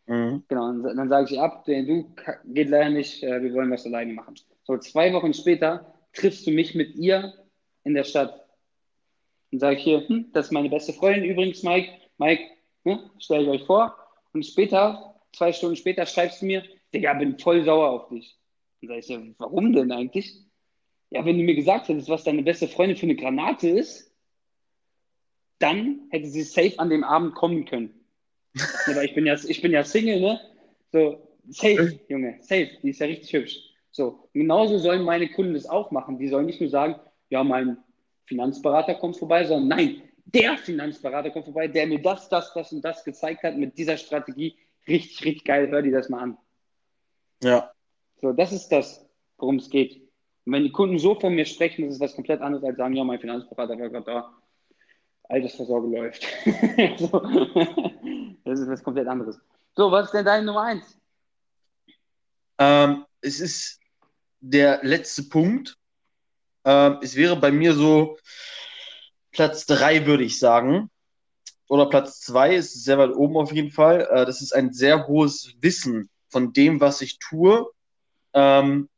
Mhm. 0.08 0.44
Genau, 0.50 0.66
und 0.66 0.84
dann 0.84 1.08
sage 1.08 1.28
ich 1.32 1.40
ab, 1.40 1.64
du 1.64 2.14
geht 2.44 2.68
leider 2.68 2.90
nicht, 2.90 3.24
äh, 3.24 3.42
wir 3.42 3.54
wollen 3.54 3.72
was 3.72 3.86
alleine 3.86 4.12
machen. 4.12 4.36
So, 4.64 4.78
zwei 4.78 5.14
Wochen 5.14 5.34
später 5.34 5.94
triffst 6.18 6.46
du 6.46 6.52
mich 6.52 6.76
mit 6.76 6.96
ihr 6.96 7.34
in 7.84 7.94
der 7.94 8.04
Stadt. 8.04 8.46
Und 9.52 9.60
sage 9.60 9.78
ich 9.78 9.84
hier, 9.84 10.08
hm, 10.08 10.32
das 10.34 10.48
ist 10.48 10.52
meine 10.52 10.70
beste 10.70 10.94
Freundin 10.94 11.30
übrigens, 11.30 11.64
Mike. 11.64 11.90
Mike, 12.18 12.44
ne, 12.84 13.10
stelle 13.20 13.44
ich 13.44 13.50
euch 13.50 13.64
vor. 13.64 13.96
Und 14.34 14.46
später, 14.46 15.16
zwei 15.34 15.54
Stunden 15.54 15.76
später, 15.76 16.06
schreibst 16.06 16.42
du 16.42 16.46
mir, 16.46 16.64
Digga, 16.94 17.14
bin 17.14 17.40
voll 17.40 17.64
sauer 17.64 17.90
auf 17.90 18.10
dich. 18.10 18.38
Dann 18.82 19.02
sage 19.02 19.24
ich, 19.24 19.36
warum 19.40 19.74
denn 19.74 19.92
eigentlich? 19.92 20.36
Ja, 21.10 21.24
wenn 21.26 21.38
du 21.38 21.44
mir 21.44 21.56
gesagt 21.56 21.88
hättest, 21.88 22.10
was 22.10 22.24
deine 22.24 22.44
beste 22.44 22.68
Freundin 22.68 22.98
für 22.98 23.06
eine 23.06 23.16
Granate 23.16 23.70
ist, 23.70 24.14
dann 25.60 26.08
hätte 26.10 26.28
sie 26.28 26.44
safe 26.44 26.78
an 26.78 26.90
dem 26.90 27.04
Abend 27.04 27.34
kommen 27.36 27.66
können. 27.66 27.94
Aber 28.88 29.04
ich 29.04 29.16
bin 29.16 29.26
ja, 29.26 29.36
ich 29.36 29.62
bin 29.62 29.72
ja 29.72 29.84
Single, 29.84 30.20
ne? 30.20 30.42
So, 30.92 31.28
safe, 31.50 32.00
Junge, 32.10 32.38
safe. 32.42 32.70
Die 32.84 32.90
ist 32.90 33.00
ja 33.00 33.08
richtig 33.08 33.34
hübsch. 33.34 33.67
So, 33.98 34.30
genauso 34.32 34.78
sollen 34.78 35.02
meine 35.02 35.28
Kunden 35.28 35.56
das 35.56 35.66
auch 35.66 35.90
machen. 35.90 36.20
Die 36.20 36.28
sollen 36.28 36.46
nicht 36.46 36.62
nur 36.62 36.70
sagen, 36.70 37.00
ja, 37.30 37.44
mein 37.44 37.80
Finanzberater 38.28 38.94
kommt 38.94 39.18
vorbei, 39.18 39.44
sondern 39.44 39.70
nein, 39.70 40.04
der 40.24 40.56
Finanzberater 40.56 41.32
kommt 41.32 41.46
vorbei, 41.46 41.68
der 41.68 41.88
mir 41.88 42.00
das, 42.00 42.30
das, 42.30 42.54
das 42.54 42.72
und 42.72 42.86
das 42.86 43.04
gezeigt 43.04 43.42
hat 43.42 43.58
mit 43.58 43.76
dieser 43.76 43.98
Strategie. 43.98 44.56
Richtig, 44.88 45.26
richtig 45.26 45.46
geil, 45.46 45.72
hör 45.72 45.82
dir 45.82 45.94
das 45.94 46.10
mal 46.10 46.20
an. 46.20 46.38
Ja. 47.42 47.72
So, 48.22 48.34
das 48.34 48.54
ist 48.54 48.70
das, 48.70 49.04
worum 49.40 49.56
es 49.56 49.68
geht. 49.68 49.96
Und 50.46 50.54
wenn 50.54 50.64
die 50.64 50.72
Kunden 50.72 51.00
so 51.00 51.20
von 51.20 51.34
mir 51.34 51.46
sprechen, 51.46 51.86
das 51.86 51.96
ist 51.96 52.00
was 52.00 52.14
komplett 52.14 52.42
anderes 52.42 52.64
als 52.64 52.78
sagen, 52.78 52.96
ja, 52.96 53.04
mein 53.04 53.20
Finanzberater 53.20 53.80
war 53.80 53.90
gerade 53.90 54.06
da, 54.06 54.32
Altersvorsorge 55.24 55.88
läuft. 55.88 56.24
so. 57.00 57.20
Das 58.46 58.60
ist 58.60 58.70
was 58.70 58.84
komplett 58.84 59.08
anderes. 59.08 59.40
So, 59.76 59.92
was 59.92 60.06
ist 60.06 60.14
denn 60.14 60.26
deine 60.26 60.46
Nummer 60.46 60.62
eins? 60.62 61.00
Ähm, 62.60 63.04
es 63.22 63.40
ist 63.40 63.80
der 64.40 64.80
letzte 64.84 65.24
Punkt. 65.24 65.78
Ähm, 66.66 67.00
es 67.02 67.16
wäre 67.16 67.36
bei 67.36 67.52
mir 67.52 67.74
so 67.74 68.18
Platz 69.32 69.66
drei, 69.66 70.06
würde 70.06 70.24
ich 70.24 70.40
sagen. 70.40 70.90
Oder 71.68 71.88
Platz 71.88 72.22
zwei 72.22 72.56
ist 72.56 72.84
sehr 72.84 72.98
weit 72.98 73.14
oben 73.14 73.38
auf 73.38 73.52
jeden 73.52 73.72
Fall. 73.72 74.08
Äh, 74.12 74.26
das 74.26 74.42
ist 74.42 74.54
ein 74.54 74.74
sehr 74.74 75.08
hohes 75.08 75.54
Wissen 75.62 76.10
von 76.30 76.54
dem, 76.54 76.80
was 76.80 77.02
ich 77.02 77.20
tue. 77.20 77.66
Ähm, 78.34 78.90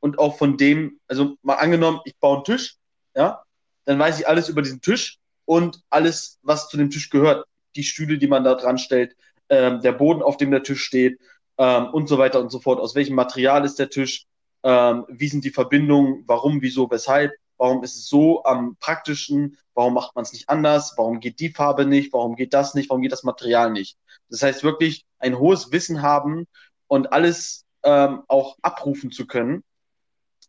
und 0.00 0.18
auch 0.18 0.38
von 0.38 0.56
dem, 0.56 1.00
also 1.08 1.36
mal 1.42 1.54
angenommen, 1.54 2.00
ich 2.04 2.16
baue 2.18 2.36
einen 2.36 2.44
Tisch, 2.44 2.76
ja, 3.14 3.42
dann 3.86 3.98
weiß 3.98 4.20
ich 4.20 4.28
alles 4.28 4.48
über 4.48 4.62
diesen 4.62 4.80
Tisch 4.80 5.18
und 5.44 5.80
alles, 5.90 6.38
was 6.42 6.68
zu 6.68 6.76
dem 6.76 6.90
Tisch 6.90 7.10
gehört. 7.10 7.46
Die 7.74 7.82
Stühle, 7.82 8.18
die 8.18 8.28
man 8.28 8.44
da 8.44 8.54
dran 8.54 8.78
stellt, 8.78 9.16
ähm, 9.48 9.80
der 9.80 9.92
Boden, 9.92 10.22
auf 10.22 10.36
dem 10.36 10.50
der 10.50 10.62
Tisch 10.62 10.82
steht 10.82 11.20
ähm, 11.58 11.88
und 11.92 12.08
so 12.08 12.18
weiter 12.18 12.40
und 12.40 12.50
so 12.50 12.60
fort. 12.60 12.80
Aus 12.80 12.94
welchem 12.94 13.14
Material 13.14 13.64
ist 13.64 13.78
der 13.78 13.90
Tisch? 13.90 14.26
Ähm, 14.66 15.04
wie 15.08 15.28
sind 15.28 15.44
die 15.44 15.50
Verbindungen? 15.50 16.24
Warum, 16.26 16.60
wieso, 16.60 16.90
weshalb? 16.90 17.32
Warum 17.56 17.84
ist 17.84 17.94
es 17.94 18.08
so 18.08 18.42
am 18.42 18.76
praktischen? 18.80 19.56
Warum 19.74 19.94
macht 19.94 20.16
man 20.16 20.24
es 20.24 20.32
nicht 20.32 20.48
anders? 20.48 20.94
Warum 20.96 21.20
geht 21.20 21.38
die 21.38 21.50
Farbe 21.50 21.86
nicht? 21.86 22.12
Warum 22.12 22.34
geht 22.34 22.52
das 22.52 22.74
nicht? 22.74 22.90
Warum 22.90 23.00
geht 23.00 23.12
das 23.12 23.22
Material 23.22 23.70
nicht? 23.70 23.96
Das 24.28 24.42
heißt 24.42 24.64
wirklich 24.64 25.06
ein 25.20 25.38
hohes 25.38 25.70
Wissen 25.70 26.02
haben 26.02 26.48
und 26.88 27.12
alles 27.12 27.64
ähm, 27.84 28.24
auch 28.26 28.56
abrufen 28.60 29.12
zu 29.12 29.28
können, 29.28 29.62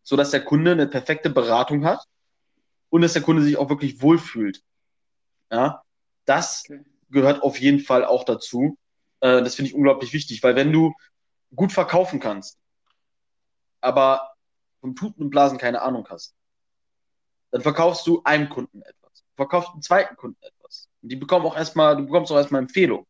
so 0.01 0.15
dass 0.15 0.31
der 0.31 0.43
Kunde 0.43 0.71
eine 0.71 0.87
perfekte 0.87 1.29
Beratung 1.29 1.85
hat 1.85 2.03
und 2.89 3.03
dass 3.03 3.13
der 3.13 3.21
Kunde 3.21 3.43
sich 3.43 3.57
auch 3.57 3.69
wirklich 3.69 4.01
wohlfühlt. 4.01 4.63
Ja, 5.51 5.83
das 6.25 6.63
okay. 6.65 6.81
gehört 7.11 7.43
auf 7.43 7.59
jeden 7.59 7.81
Fall 7.81 8.03
auch 8.03 8.23
dazu. 8.23 8.79
Äh, 9.19 9.43
das 9.43 9.53
finde 9.53 9.69
ich 9.69 9.75
unglaublich 9.75 10.11
wichtig, 10.11 10.41
weil 10.41 10.55
wenn 10.55 10.71
du 10.71 10.95
gut 11.53 11.71
verkaufen 11.71 12.19
kannst, 12.19 12.57
aber 13.87 14.33
vom 14.81 14.95
Tuten 14.95 15.23
und 15.23 15.29
Blasen 15.29 15.57
keine 15.57 15.81
Ahnung 15.81 16.07
hast, 16.09 16.35
dann 17.51 17.61
verkaufst 17.61 18.05
du 18.05 18.21
einem 18.23 18.49
Kunden 18.49 18.81
etwas, 18.81 19.23
verkaufst 19.35 19.71
einem 19.71 19.81
zweiten 19.81 20.15
Kunden 20.15 20.37
etwas. 20.43 20.89
Und 21.01 21.09
die 21.09 21.15
bekommen 21.15 21.45
auch 21.45 21.55
erstmal, 21.55 21.97
du 21.97 22.05
bekommst 22.05 22.31
auch 22.31 22.37
erstmal 22.37 22.61
Empfehlung. 22.61 23.07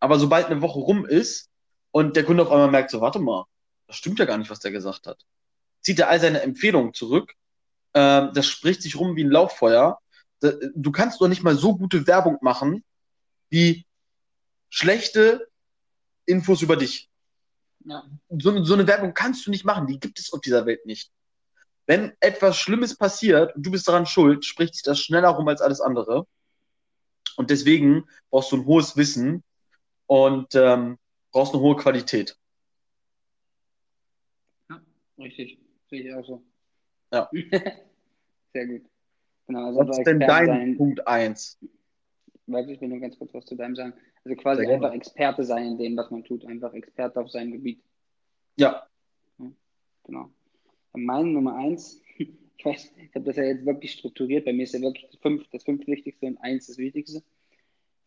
Aber 0.00 0.18
sobald 0.18 0.46
eine 0.46 0.60
Woche 0.60 0.80
rum 0.80 1.06
ist 1.06 1.48
und 1.92 2.16
der 2.16 2.24
Kunde 2.24 2.42
auf 2.42 2.50
einmal 2.50 2.70
merkt, 2.70 2.90
so, 2.90 3.00
warte 3.00 3.20
mal, 3.20 3.44
das 3.86 3.96
stimmt 3.96 4.18
ja 4.18 4.24
gar 4.24 4.36
nicht, 4.36 4.50
was 4.50 4.60
der 4.60 4.72
gesagt 4.72 5.06
hat, 5.06 5.24
zieht 5.80 5.98
er 5.98 6.08
all 6.08 6.20
seine 6.20 6.42
Empfehlungen 6.42 6.92
zurück, 6.92 7.34
äh, 7.92 8.28
das 8.32 8.46
spricht 8.46 8.82
sich 8.82 8.96
rum 8.96 9.16
wie 9.16 9.24
ein 9.24 9.30
Lauffeuer 9.30 10.02
du 10.74 10.92
kannst 10.92 11.20
doch 11.20 11.28
nicht 11.28 11.42
mal 11.42 11.56
so 11.56 11.76
gute 11.76 12.06
Werbung 12.06 12.38
machen, 12.40 12.84
wie 13.48 13.86
schlechte 14.68 15.48
Infos 16.26 16.62
über 16.62 16.76
dich. 16.76 17.08
Ja. 17.84 18.04
So, 18.28 18.64
so 18.64 18.74
eine 18.74 18.86
Werbung 18.86 19.14
kannst 19.14 19.46
du 19.46 19.50
nicht 19.50 19.64
machen, 19.64 19.86
die 19.86 19.98
gibt 19.98 20.18
es 20.18 20.32
auf 20.32 20.40
dieser 20.40 20.66
Welt 20.66 20.86
nicht. 20.86 21.10
Wenn 21.86 22.12
etwas 22.20 22.56
Schlimmes 22.56 22.96
passiert 22.96 23.56
und 23.56 23.66
du 23.66 23.70
bist 23.70 23.88
daran 23.88 24.06
schuld, 24.06 24.44
spricht 24.44 24.74
sich 24.74 24.84
das 24.84 25.00
schneller 25.00 25.30
rum 25.30 25.48
als 25.48 25.60
alles 25.60 25.80
andere. 25.80 26.26
Und 27.36 27.50
deswegen 27.50 28.04
brauchst 28.30 28.52
du 28.52 28.56
ein 28.56 28.66
hohes 28.66 28.96
Wissen 28.96 29.42
und 30.06 30.54
ähm, 30.54 30.98
brauchst 31.32 31.54
eine 31.54 31.62
hohe 31.62 31.76
Qualität. 31.76 32.36
Ja, 34.70 34.80
richtig. 35.18 35.58
Sehe 35.88 36.02
ich 36.02 36.14
auch 36.14 36.24
so. 36.24 36.44
Ja. 37.12 37.28
Sehr 38.52 38.66
gut. 38.66 38.82
Genau, 39.46 39.66
also 39.66 39.80
was 39.80 39.98
ist 39.98 40.06
denn 40.06 40.20
dein 40.20 40.46
sein. 40.46 40.76
Punkt 40.76 41.06
1? 41.06 41.58
Warte, 42.46 42.72
ich 42.72 42.80
will 42.80 42.88
nur 42.88 42.98
ganz 42.98 43.18
kurz 43.18 43.32
was 43.34 43.46
zu 43.46 43.54
deinem 43.54 43.76
sagen. 43.76 43.94
Also 44.24 44.36
quasi 44.36 44.66
einfach 44.66 44.92
Experte 44.92 45.44
sein 45.44 45.66
in 45.66 45.78
dem, 45.78 45.96
was 45.96 46.10
man 46.10 46.24
tut. 46.24 46.44
Einfach 46.44 46.72
Experte 46.74 47.20
auf 47.20 47.30
seinem 47.30 47.52
Gebiet. 47.52 47.82
Ja. 48.56 48.86
ja 49.38 49.52
genau. 50.04 50.30
Meine 50.92 51.28
Nummer 51.28 51.56
1, 51.56 52.02
ich 52.18 52.64
weiß, 52.64 52.92
ich 52.96 53.14
habe 53.14 53.24
das 53.24 53.36
ja 53.36 53.44
jetzt 53.44 53.64
wirklich 53.64 53.92
strukturiert. 53.92 54.44
Bei 54.44 54.52
mir 54.52 54.64
ist 54.64 54.74
ja 54.74 54.80
wirklich 54.80 55.06
das, 55.10 55.20
fünf, 55.20 55.48
das 55.50 55.64
fünftwichtigste 55.64 56.26
und 56.26 56.38
1 56.38 56.66
das 56.66 56.78
Wichtigste. 56.78 57.22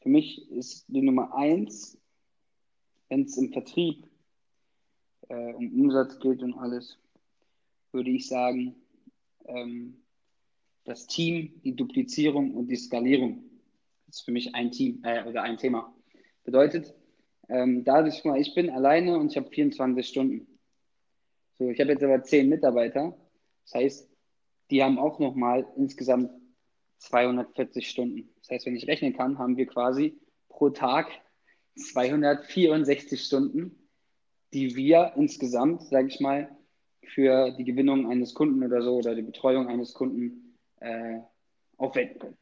Für 0.01 0.09
mich 0.09 0.51
ist 0.51 0.85
die 0.87 1.01
Nummer 1.01 1.35
1, 1.35 1.97
wenn 3.09 3.23
es 3.23 3.37
im 3.37 3.51
Vertrieb 3.51 4.05
äh, 5.29 5.53
um 5.53 5.81
Umsatz 5.81 6.19
geht 6.19 6.43
und 6.43 6.53
alles, 6.53 6.97
würde 7.91 8.11
ich 8.11 8.27
sagen, 8.27 8.75
ähm, 9.45 9.97
das 10.83 11.07
Team, 11.07 11.59
die 11.63 11.75
Duplizierung 11.75 12.53
und 12.53 12.67
die 12.67 12.75
Skalierung. 12.75 13.43
Ist 14.15 14.23
für 14.23 14.31
mich 14.31 14.55
ein 14.55 14.71
Team 14.71 15.01
äh, 15.03 15.25
oder 15.25 15.43
ein 15.43 15.57
Thema. 15.57 15.93
Bedeutet, 16.45 16.95
ähm, 17.49 17.83
dadurch, 17.83 18.23
ich 18.37 18.55
bin 18.55 18.69
alleine 18.69 19.17
und 19.19 19.29
ich 19.29 19.35
habe 19.35 19.49
24 19.49 20.07
Stunden. 20.07 20.47
So, 21.57 21.69
ich 21.69 21.81
habe 21.81 21.91
jetzt 21.91 22.03
aber 22.03 22.23
10 22.23 22.47
Mitarbeiter. 22.47 23.13
Das 23.65 23.73
heißt, 23.73 24.09
die 24.71 24.81
haben 24.81 24.99
auch 24.99 25.19
nochmal 25.19 25.67
insgesamt 25.75 26.31
240 26.99 27.89
Stunden. 27.89 28.29
Das 28.39 28.51
heißt, 28.51 28.65
wenn 28.65 28.77
ich 28.77 28.87
rechnen 28.87 29.11
kann, 29.11 29.37
haben 29.37 29.57
wir 29.57 29.67
quasi 29.67 30.17
pro 30.47 30.69
Tag 30.69 31.09
264 31.75 33.21
Stunden, 33.21 33.89
die 34.53 34.77
wir 34.77 35.11
insgesamt, 35.17 35.83
sage 35.83 36.07
ich 36.07 36.21
mal, 36.21 36.55
für 37.03 37.51
die 37.51 37.65
Gewinnung 37.65 38.09
eines 38.09 38.33
Kunden 38.33 38.63
oder 38.63 38.81
so 38.81 38.95
oder 38.95 39.13
die 39.13 39.23
Betreuung 39.23 39.67
eines 39.67 39.93
Kunden 39.93 40.57
äh, 40.79 41.19
aufwenden 41.75 42.19
können. 42.19 42.37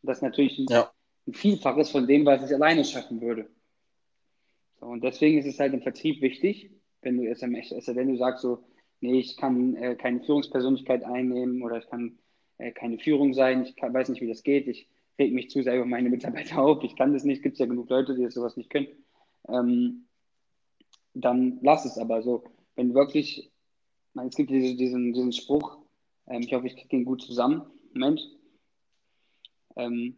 Und 0.00 0.08
das 0.08 0.18
ist 0.18 0.22
natürlich 0.22 0.58
ein, 0.58 0.66
ja. 0.70 0.93
Ein, 1.26 1.32
Vielfaches 1.32 1.90
von 1.90 2.06
dem, 2.06 2.26
was 2.26 2.48
ich 2.48 2.54
alleine 2.54 2.84
schaffen 2.84 3.20
würde. 3.20 3.48
So, 4.80 4.86
und 4.86 5.02
deswegen 5.02 5.38
ist 5.38 5.46
es 5.46 5.58
halt 5.58 5.74
im 5.74 5.82
Vertrieb 5.82 6.20
wichtig, 6.20 6.70
wenn 7.02 7.16
du 7.16 7.28
SMS, 7.28 7.72
also 7.72 7.94
wenn 7.94 8.08
du 8.08 8.16
sagst 8.16 8.42
so, 8.42 8.64
nee, 9.00 9.18
ich 9.18 9.36
kann 9.36 9.76
äh, 9.76 9.94
keine 9.96 10.22
Führungspersönlichkeit 10.22 11.04
einnehmen 11.04 11.62
oder 11.62 11.78
ich 11.78 11.86
kann 11.86 12.18
äh, 12.58 12.72
keine 12.72 12.98
Führung 12.98 13.34
sein, 13.34 13.64
ich 13.64 13.76
kann, 13.76 13.92
weiß 13.92 14.08
nicht, 14.08 14.20
wie 14.20 14.28
das 14.28 14.42
geht, 14.42 14.66
ich 14.68 14.88
reg 15.18 15.32
mich 15.32 15.50
zu 15.50 15.62
sehr 15.62 15.76
über 15.76 15.86
meine 15.86 16.10
Mitarbeiter 16.10 16.58
auf, 16.58 16.82
ich 16.82 16.96
kann 16.96 17.12
das 17.12 17.24
nicht, 17.24 17.42
gibt 17.42 17.54
es 17.54 17.60
ja 17.60 17.66
genug 17.66 17.88
Leute, 17.88 18.14
die 18.14 18.22
das 18.22 18.34
sowas 18.34 18.56
nicht 18.56 18.70
können, 18.70 18.88
ähm, 19.48 20.06
dann 21.14 21.58
lass 21.62 21.84
es 21.84 21.98
aber 21.98 22.22
so. 22.22 22.44
Wenn 22.74 22.94
wirklich, 22.94 23.52
es 24.14 24.34
gibt 24.34 24.50
diese, 24.50 24.74
diesen, 24.76 25.12
diesen 25.12 25.32
Spruch, 25.32 25.78
ähm, 26.26 26.42
ich 26.42 26.52
hoffe, 26.52 26.66
ich 26.66 26.76
kriege 26.76 26.96
ihn 26.96 27.04
gut 27.04 27.22
zusammen. 27.22 27.62
Moment. 27.92 28.28
Ähm, 29.76 30.16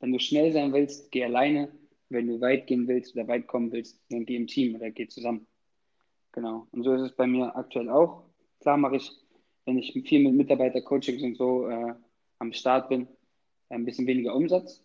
wenn 0.00 0.12
du 0.12 0.18
schnell 0.18 0.52
sein 0.52 0.72
willst, 0.72 1.10
geh 1.10 1.24
alleine. 1.24 1.70
Wenn 2.08 2.26
du 2.26 2.40
weit 2.40 2.66
gehen 2.66 2.88
willst 2.88 3.14
oder 3.14 3.28
weit 3.28 3.46
kommen 3.46 3.70
willst, 3.70 4.00
dann 4.10 4.26
geh 4.26 4.34
im 4.34 4.48
Team 4.48 4.74
oder 4.74 4.90
geh 4.90 5.06
zusammen. 5.06 5.46
Genau. 6.32 6.66
Und 6.72 6.82
so 6.82 6.92
ist 6.94 7.02
es 7.02 7.12
bei 7.14 7.26
mir 7.26 7.54
aktuell 7.54 7.88
auch. 7.88 8.24
Klar 8.60 8.76
mache 8.76 8.96
ich, 8.96 9.10
wenn 9.64 9.78
ich 9.78 9.92
viel 9.92 10.20
mit 10.20 10.34
Mitarbeiter-Coachings 10.34 11.22
und 11.22 11.36
so 11.36 11.68
äh, 11.68 11.94
am 12.38 12.52
Start 12.52 12.88
bin, 12.88 13.06
ein 13.68 13.84
bisschen 13.84 14.06
weniger 14.06 14.34
Umsatz. 14.34 14.82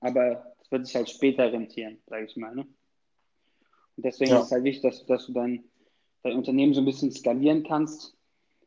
Aber 0.00 0.54
es 0.60 0.70
wird 0.70 0.86
sich 0.86 0.96
halt 0.96 1.08
später 1.08 1.50
rentieren, 1.50 1.98
sage 2.06 2.26
ich 2.26 2.36
mal. 2.36 2.54
Ne? 2.54 2.66
Und 3.96 4.04
deswegen 4.04 4.32
ja. 4.32 4.40
ist 4.40 4.46
es 4.46 4.52
halt 4.52 4.64
wichtig, 4.64 4.82
dass, 4.82 5.06
dass 5.06 5.26
du 5.26 5.32
dein, 5.32 5.64
dein 6.22 6.36
Unternehmen 6.36 6.74
so 6.74 6.82
ein 6.82 6.86
bisschen 6.86 7.10
skalieren 7.10 7.62
kannst, 7.62 8.16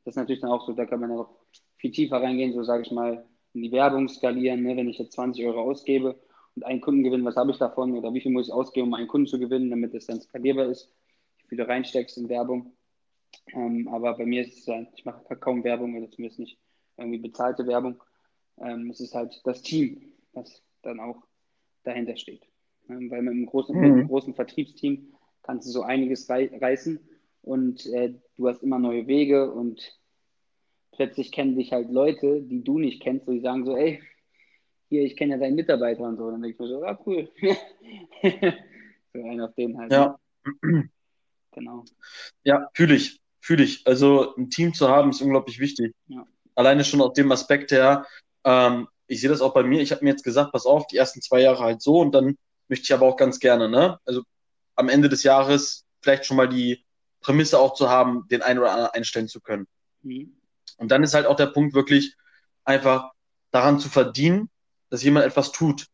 das 0.03 0.13
ist 0.13 0.17
natürlich 0.17 0.41
dann 0.41 0.51
auch 0.51 0.65
so, 0.65 0.73
da 0.73 0.85
kann 0.85 0.99
man 0.99 1.11
ja 1.11 1.17
auch 1.17 1.29
viel 1.77 1.91
tiefer 1.91 2.21
reingehen, 2.21 2.53
so 2.53 2.63
sage 2.63 2.83
ich 2.83 2.91
mal, 2.91 3.25
in 3.53 3.61
die 3.61 3.71
Werbung 3.71 4.07
skalieren. 4.09 4.63
Ne? 4.63 4.75
Wenn 4.75 4.89
ich 4.89 4.97
jetzt 4.97 5.13
20 5.13 5.45
Euro 5.45 5.61
ausgebe 5.61 6.19
und 6.55 6.65
einen 6.65 6.81
Kunden 6.81 7.03
gewinne, 7.03 7.25
was 7.25 7.35
habe 7.35 7.51
ich 7.51 7.57
davon 7.57 7.95
oder 7.97 8.13
wie 8.13 8.21
viel 8.21 8.31
muss 8.31 8.47
ich 8.47 8.53
ausgeben, 8.53 8.87
um 8.87 8.93
einen 8.93 9.07
Kunden 9.07 9.27
zu 9.27 9.39
gewinnen, 9.39 9.69
damit 9.69 9.93
es 9.93 10.07
dann 10.07 10.21
skalierbar 10.21 10.67
ist, 10.67 10.91
wie 11.37 11.49
viel 11.49 11.57
du 11.57 11.67
reinsteckst 11.67 12.17
in 12.17 12.29
Werbung. 12.29 12.73
Ähm, 13.53 13.87
aber 13.87 14.17
bei 14.17 14.25
mir 14.25 14.41
ist 14.41 14.59
es 14.59 14.67
halt, 14.67 14.89
ich 14.95 15.05
mache 15.05 15.35
kaum 15.37 15.63
Werbung 15.63 15.95
oder 15.95 16.09
zumindest 16.09 16.39
nicht 16.39 16.59
irgendwie 16.97 17.19
bezahlte 17.19 17.67
Werbung. 17.67 18.01
Ähm, 18.61 18.89
es 18.89 18.99
ist 18.99 19.15
halt 19.15 19.41
das 19.43 19.61
Team, 19.61 20.13
was 20.33 20.61
dann 20.81 20.99
auch 20.99 21.23
dahinter 21.83 22.15
steht. 22.17 22.43
Ähm, 22.89 23.09
weil 23.09 23.21
mit 23.21 23.33
einem 23.33 23.45
großen, 23.45 23.75
mhm. 23.75 23.83
einem 23.83 24.07
großen 24.07 24.33
Vertriebsteam 24.33 25.13
kannst 25.41 25.67
du 25.67 25.71
so 25.71 25.81
einiges 25.81 26.29
rei 26.29 26.49
reißen 26.59 26.99
und 27.41 27.85
äh, 27.87 28.13
du 28.37 28.47
hast 28.47 28.63
immer 28.63 28.79
neue 28.79 29.07
Wege 29.07 29.51
und 29.51 29.99
plötzlich 30.95 31.32
kennen 31.32 31.56
dich 31.56 31.71
halt 31.71 31.91
Leute, 31.91 32.41
die 32.41 32.63
du 32.63 32.79
nicht 32.79 33.01
kennst, 33.01 33.27
und 33.27 33.36
die 33.36 33.41
sagen 33.41 33.65
so, 33.65 33.75
ey, 33.75 34.01
hier, 34.89 35.03
ich 35.03 35.15
kenne 35.15 35.34
ja 35.34 35.39
deinen 35.39 35.56
Mitarbeiter 35.56 36.03
und 36.03 36.17
so. 36.17 36.25
Und 36.25 36.34
dann 36.34 36.41
denke 36.41 36.56
ich 36.56 36.60
mir 36.60 36.67
so, 36.67 36.84
ah, 36.84 36.99
cool. 37.06 37.29
so 39.13 39.23
ein 39.23 39.41
auf 39.41 39.56
den 39.56 39.77
halt. 39.77 39.91
Ja. 39.91 40.17
Ne? 40.62 40.89
Genau. 41.56 41.86
Ja, 42.43 42.67
fühle 42.73 42.95
ich. 42.95 43.19
Fühle 43.39 43.63
ich. 43.63 43.86
Also 43.86 44.36
ein 44.36 44.49
Team 44.49 44.73
zu 44.73 44.89
haben 44.89 45.12
ist 45.12 45.21
unglaublich 45.21 45.60
wichtig. 45.60 45.93
Ja. 46.08 46.25
Alleine 46.56 46.84
schon 46.84 46.99
aus 46.99 47.13
dem 47.13 47.32
Aspekt 47.32 47.71
her, 47.71 48.08
ähm, 48.43 48.88
ich 49.06 49.21
sehe 49.21 49.29
das 49.29 49.41
auch 49.41 49.53
bei 49.53 49.62
mir. 49.62 49.79
Ich 49.82 49.91
habe 49.91 50.03
mir 50.03 50.10
jetzt 50.10 50.23
gesagt, 50.23 50.51
pass 50.51 50.65
auf, 50.65 50.88
die 50.88 50.97
ersten 50.97 51.21
zwei 51.21 51.41
Jahre 51.41 51.63
halt 51.63 51.84
so 51.84 51.99
und 51.99 52.15
dann 52.15 52.38
möchte 52.69 52.86
ich 52.86 52.93
aber 52.93 53.06
auch 53.06 53.17
ganz 53.17 53.39
gerne, 53.39 53.69
ne? 53.69 53.99
Also 54.06 54.23
am 54.75 54.89
Ende 54.89 55.10
des 55.10 55.21
Jahres 55.21 55.86
vielleicht 56.01 56.25
schon 56.25 56.38
mal 56.38 56.49
die 56.49 56.84
Prämisse 57.21 57.60
auch 57.60 57.75
zu 57.75 57.89
haben, 57.89 58.27
den 58.29 58.41
einen 58.41 58.60
oder 58.60 58.71
anderen 58.71 58.91
einstellen 58.93 59.27
zu 59.27 59.41
können. 59.41 59.67
Mhm. 60.01 60.36
Und 60.83 60.89
dann 60.89 61.01
ist 61.01 61.13
halt 61.13 61.27
auch 61.27 61.37
der 61.37 61.45
Punkt 61.45 61.73
wirklich 61.73 62.13
einfach 62.65 63.13
daran 63.51 63.79
zu 63.79 63.87
verdienen, 63.87 64.49
dass 64.89 65.01
jemand 65.01 65.25
etwas 65.25 65.53
tut. 65.53 65.87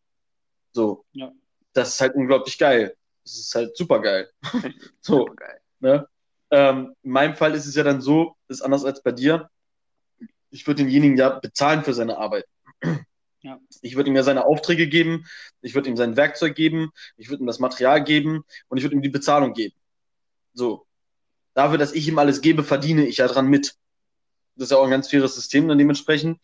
So. 0.71 1.05
Ja. 1.11 1.31
Das 1.73 1.89
ist 1.89 2.01
halt 2.01 2.15
unglaublich 2.15 2.57
geil. 2.57 2.97
Das 3.23 3.37
ist 3.37 3.53
halt 3.53 3.77
super 3.77 4.01
geil. 4.01 4.31
so. 4.99 5.19
Super 5.19 5.35
geil. 5.35 5.61
Ne? 5.79 6.07
Ähm, 6.49 6.95
in 7.03 7.11
meinem 7.11 7.35
Fall 7.35 7.53
ist 7.53 7.67
es 7.67 7.75
ja 7.75 7.83
dann 7.83 8.01
so, 8.01 8.35
ist 8.47 8.63
anders 8.63 8.83
als 8.83 9.03
bei 9.03 9.11
dir. 9.11 9.51
Ich 10.49 10.65
würde 10.65 10.81
denjenigen 10.81 11.17
ja 11.17 11.37
bezahlen 11.37 11.83
für 11.83 11.93
seine 11.93 12.17
Arbeit. 12.17 12.45
Ja. 13.41 13.57
Ich 13.81 13.95
würde 13.95 14.09
ihm 14.09 14.17
ja 14.17 14.23
seine 14.23 14.45
Aufträge 14.45 14.89
geben, 14.89 15.25
ich 15.61 15.73
würde 15.73 15.87
ihm 15.87 15.95
sein 15.95 16.17
Werkzeug 16.17 16.55
geben, 16.55 16.91
ich 17.15 17.29
würde 17.29 17.41
ihm 17.41 17.47
das 17.47 17.59
Material 17.59 18.03
geben 18.03 18.43
und 18.67 18.77
ich 18.77 18.83
würde 18.83 18.97
ihm 18.97 19.01
die 19.01 19.07
Bezahlung 19.07 19.53
geben. 19.53 19.77
So. 20.53 20.85
Dafür, 21.53 21.77
dass 21.77 21.93
ich 21.93 22.05
ihm 22.05 22.19
alles 22.19 22.41
gebe, 22.41 22.65
verdiene 22.65 23.07
ich 23.07 23.19
ja 23.19 23.27
dran 23.29 23.47
mit. 23.47 23.77
Das 24.55 24.65
ist 24.65 24.71
ja 24.71 24.77
auch 24.77 24.83
ein 24.83 24.91
ganz 24.91 25.09
faires 25.09 25.35
System 25.35 25.67
dann 25.67 25.77
dementsprechend. 25.77 26.39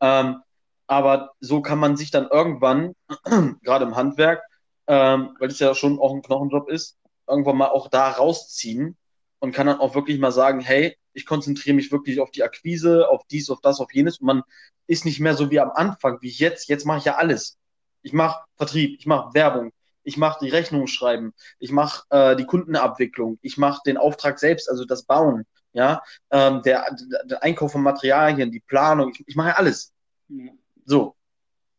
Ähm, 0.00 0.42
aber 0.86 1.32
so 1.40 1.60
kann 1.60 1.78
man 1.78 1.96
sich 1.96 2.10
dann 2.10 2.28
irgendwann, 2.28 2.94
gerade 3.62 3.84
im 3.84 3.96
Handwerk, 3.96 4.42
ähm, 4.86 5.36
weil 5.38 5.48
es 5.48 5.58
ja 5.58 5.74
schon 5.74 5.98
auch 5.98 6.14
ein 6.14 6.22
Knochenjob 6.22 6.68
ist, 6.70 6.96
irgendwann 7.28 7.58
mal 7.58 7.68
auch 7.68 7.88
da 7.88 8.10
rausziehen 8.10 8.96
und 9.38 9.52
kann 9.52 9.66
dann 9.66 9.80
auch 9.80 9.94
wirklich 9.94 10.18
mal 10.18 10.32
sagen, 10.32 10.60
hey, 10.60 10.96
ich 11.12 11.26
konzentriere 11.26 11.76
mich 11.76 11.92
wirklich 11.92 12.20
auf 12.20 12.30
die 12.30 12.42
Akquise, 12.42 13.08
auf 13.08 13.22
dies, 13.30 13.50
auf 13.50 13.60
das, 13.60 13.80
auf 13.80 13.92
jenes. 13.92 14.18
Und 14.18 14.26
man 14.26 14.42
ist 14.86 15.04
nicht 15.04 15.20
mehr 15.20 15.34
so 15.34 15.50
wie 15.50 15.60
am 15.60 15.70
Anfang, 15.70 16.18
wie 16.22 16.30
jetzt. 16.30 16.68
Jetzt 16.68 16.86
mache 16.86 16.98
ich 16.98 17.04
ja 17.04 17.16
alles. 17.16 17.58
Ich 18.02 18.12
mache 18.12 18.44
Vertrieb, 18.56 18.98
ich 18.98 19.06
mache 19.06 19.34
Werbung, 19.34 19.72
ich 20.04 20.16
mache 20.16 20.38
die 20.44 20.48
Rechnung 20.48 20.86
schreiben, 20.86 21.34
ich 21.58 21.72
mache 21.72 22.04
äh, 22.10 22.36
die 22.36 22.46
Kundenabwicklung, 22.46 23.38
ich 23.42 23.58
mache 23.58 23.82
den 23.84 23.96
Auftrag 23.98 24.38
selbst, 24.38 24.70
also 24.70 24.84
das 24.84 25.02
Bauen, 25.02 25.44
ja, 25.72 26.02
ähm, 26.30 26.62
der, 26.62 26.86
der 27.24 27.42
Einkauf 27.42 27.72
von 27.72 27.82
Materialien, 27.82 28.50
die 28.50 28.60
Planung, 28.60 29.10
ich, 29.12 29.24
ich 29.26 29.36
mache 29.36 29.48
ja 29.48 29.54
alles. 29.54 29.92
Ja. 30.28 30.52
So. 30.84 31.16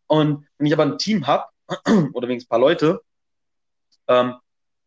Und 0.08 0.48
wenn 0.58 0.68
ich 0.68 0.74
aber 0.74 0.84
ein 0.84 0.98
Team 0.98 1.28
habe, 1.28 1.46
oder 2.14 2.28
wenigstens 2.28 2.48
ein 2.48 2.50
paar 2.50 2.60
Leute, 2.60 3.02
ähm, 4.08 4.36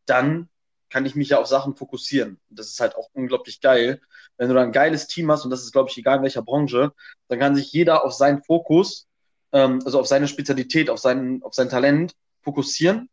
dann 0.06 0.48
kann 0.90 1.06
ich 1.06 1.14
mich 1.14 1.30
ja 1.30 1.38
auf 1.38 1.46
Sachen 1.46 1.74
fokussieren. 1.74 2.38
Das 2.50 2.66
ist 2.66 2.80
halt 2.80 2.96
auch 2.96 3.08
unglaublich 3.14 3.60
geil. 3.60 4.00
Wenn 4.36 4.48
du 4.48 4.54
da 4.54 4.62
ein 4.62 4.72
geiles 4.72 5.06
Team 5.06 5.30
hast, 5.30 5.44
und 5.44 5.50
das 5.50 5.62
ist, 5.62 5.72
glaube 5.72 5.88
ich, 5.90 5.96
egal 5.96 6.18
in 6.18 6.22
welcher 6.22 6.42
Branche, 6.42 6.92
dann 7.28 7.38
kann 7.38 7.56
sich 7.56 7.72
jeder 7.72 8.04
auf 8.04 8.12
seinen 8.12 8.42
Fokus, 8.42 9.08
ähm, 9.52 9.80
also 9.84 10.00
auf 10.00 10.06
seine 10.06 10.28
Spezialität, 10.28 10.90
auf 10.90 10.98
sein, 10.98 11.40
auf 11.42 11.54
sein 11.54 11.70
Talent 11.70 12.14
fokussieren. 12.42 13.08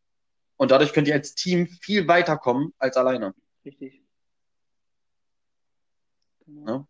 Und 0.57 0.71
dadurch 0.71 0.91
könnt 0.91 1.07
ihr 1.07 1.13
als 1.13 1.35
Team 1.35 1.67
viel 1.67 2.07
weiterkommen 2.07 2.73
als 2.79 2.97
alleine. 2.97 3.33
Richtig. 3.63 3.98
Ja. 6.65 6.85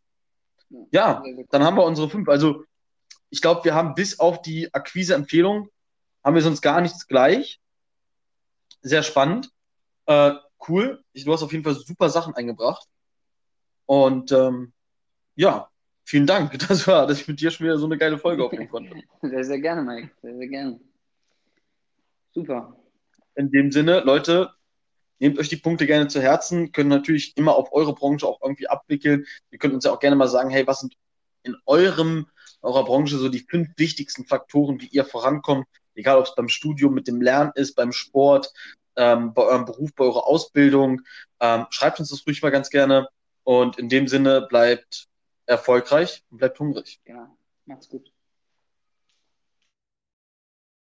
Ja, 0.91 1.21
Sehr, 1.23 1.35
sehr 1.35 1.43
cool. 1.43 1.47
dann 1.49 1.63
haben 1.63 1.77
wir 1.77 1.83
unsere 1.83 2.09
fünf. 2.09 2.29
Also 2.29 2.63
ich 3.29 3.41
glaube, 3.41 3.63
wir 3.63 3.73
haben 3.73 3.95
bis 3.95 4.19
auf 4.19 4.41
die 4.41 4.73
Akquise-Empfehlung, 4.73 5.69
haben 6.23 6.35
wir 6.35 6.41
sonst 6.41 6.61
gar 6.61 6.81
nichts 6.81 7.07
gleich. 7.07 7.59
Sehr 8.81 9.03
spannend. 9.03 9.51
Äh, 10.05 10.33
cool. 10.67 11.03
Ich, 11.13 11.25
du 11.25 11.33
hast 11.33 11.43
auf 11.43 11.51
jeden 11.51 11.63
Fall 11.63 11.75
super 11.75 12.09
Sachen 12.09 12.33
eingebracht. 12.35 12.87
Und 13.85 14.31
ähm, 14.31 14.73
ja, 15.35 15.69
vielen 16.03 16.27
Dank, 16.27 16.57
dass, 16.67 16.87
wir, 16.87 17.05
dass 17.07 17.21
ich 17.21 17.27
mit 17.27 17.39
dir 17.41 17.51
schon 17.51 17.65
wieder 17.65 17.77
so 17.77 17.85
eine 17.85 17.97
geile 17.97 18.17
Folge 18.17 18.43
aufnehmen 18.43 18.69
konnte. 18.71 18.95
Sehr, 19.21 19.43
sehr 19.43 19.59
gerne, 19.59 19.81
Mike. 19.81 20.11
Sehr, 20.21 20.35
sehr 20.35 20.47
gerne. 20.47 20.79
Super. 22.31 22.75
In 23.35 23.51
dem 23.51 23.71
Sinne, 23.71 24.01
Leute, 24.01 24.51
nehmt 25.19 25.37
euch 25.37 25.49
die 25.49 25.57
Punkte 25.57 25.85
gerne 25.85 26.07
zu 26.07 26.21
Herzen, 26.21 26.71
können 26.71 26.89
natürlich 26.89 27.37
immer 27.37 27.55
auf 27.55 27.71
eure 27.71 27.93
Branche 27.93 28.27
auch 28.27 28.39
irgendwie 28.41 28.67
abwickeln. 28.67 29.25
Ihr 29.51 29.59
könnt 29.59 29.73
uns 29.73 29.85
ja 29.85 29.91
auch 29.91 29.99
gerne 29.99 30.15
mal 30.15 30.27
sagen, 30.27 30.49
hey, 30.49 30.65
was 30.65 30.79
sind 30.79 30.95
in 31.43 31.55
eurem, 31.65 32.27
eurer 32.61 32.83
Branche 32.83 33.17
so 33.17 33.29
die 33.29 33.45
fünf 33.49 33.69
wichtigsten 33.77 34.25
Faktoren, 34.25 34.81
wie 34.81 34.87
ihr 34.87 35.05
vorankommt, 35.05 35.67
egal 35.95 36.17
ob 36.17 36.25
es 36.25 36.35
beim 36.35 36.49
Studium 36.49 36.93
mit 36.93 37.07
dem 37.07 37.21
Lernen 37.21 37.51
ist, 37.55 37.75
beim 37.75 37.91
Sport, 37.91 38.51
ähm, 38.95 39.33
bei 39.33 39.43
eurem 39.43 39.65
Beruf, 39.65 39.93
bei 39.95 40.05
eurer 40.05 40.27
Ausbildung. 40.27 41.01
Ähm, 41.39 41.65
schreibt 41.69 41.99
uns 41.99 42.09
das 42.09 42.25
ruhig 42.25 42.41
mal 42.41 42.51
ganz 42.51 42.69
gerne. 42.69 43.07
Und 43.43 43.79
in 43.79 43.89
dem 43.89 44.07
Sinne 44.07 44.41
bleibt 44.41 45.07
erfolgreich 45.45 46.23
und 46.29 46.37
bleibt 46.37 46.59
hungrig. 46.59 46.99
Ja, 47.05 47.35
macht's 47.65 47.89
gut. 47.89 48.11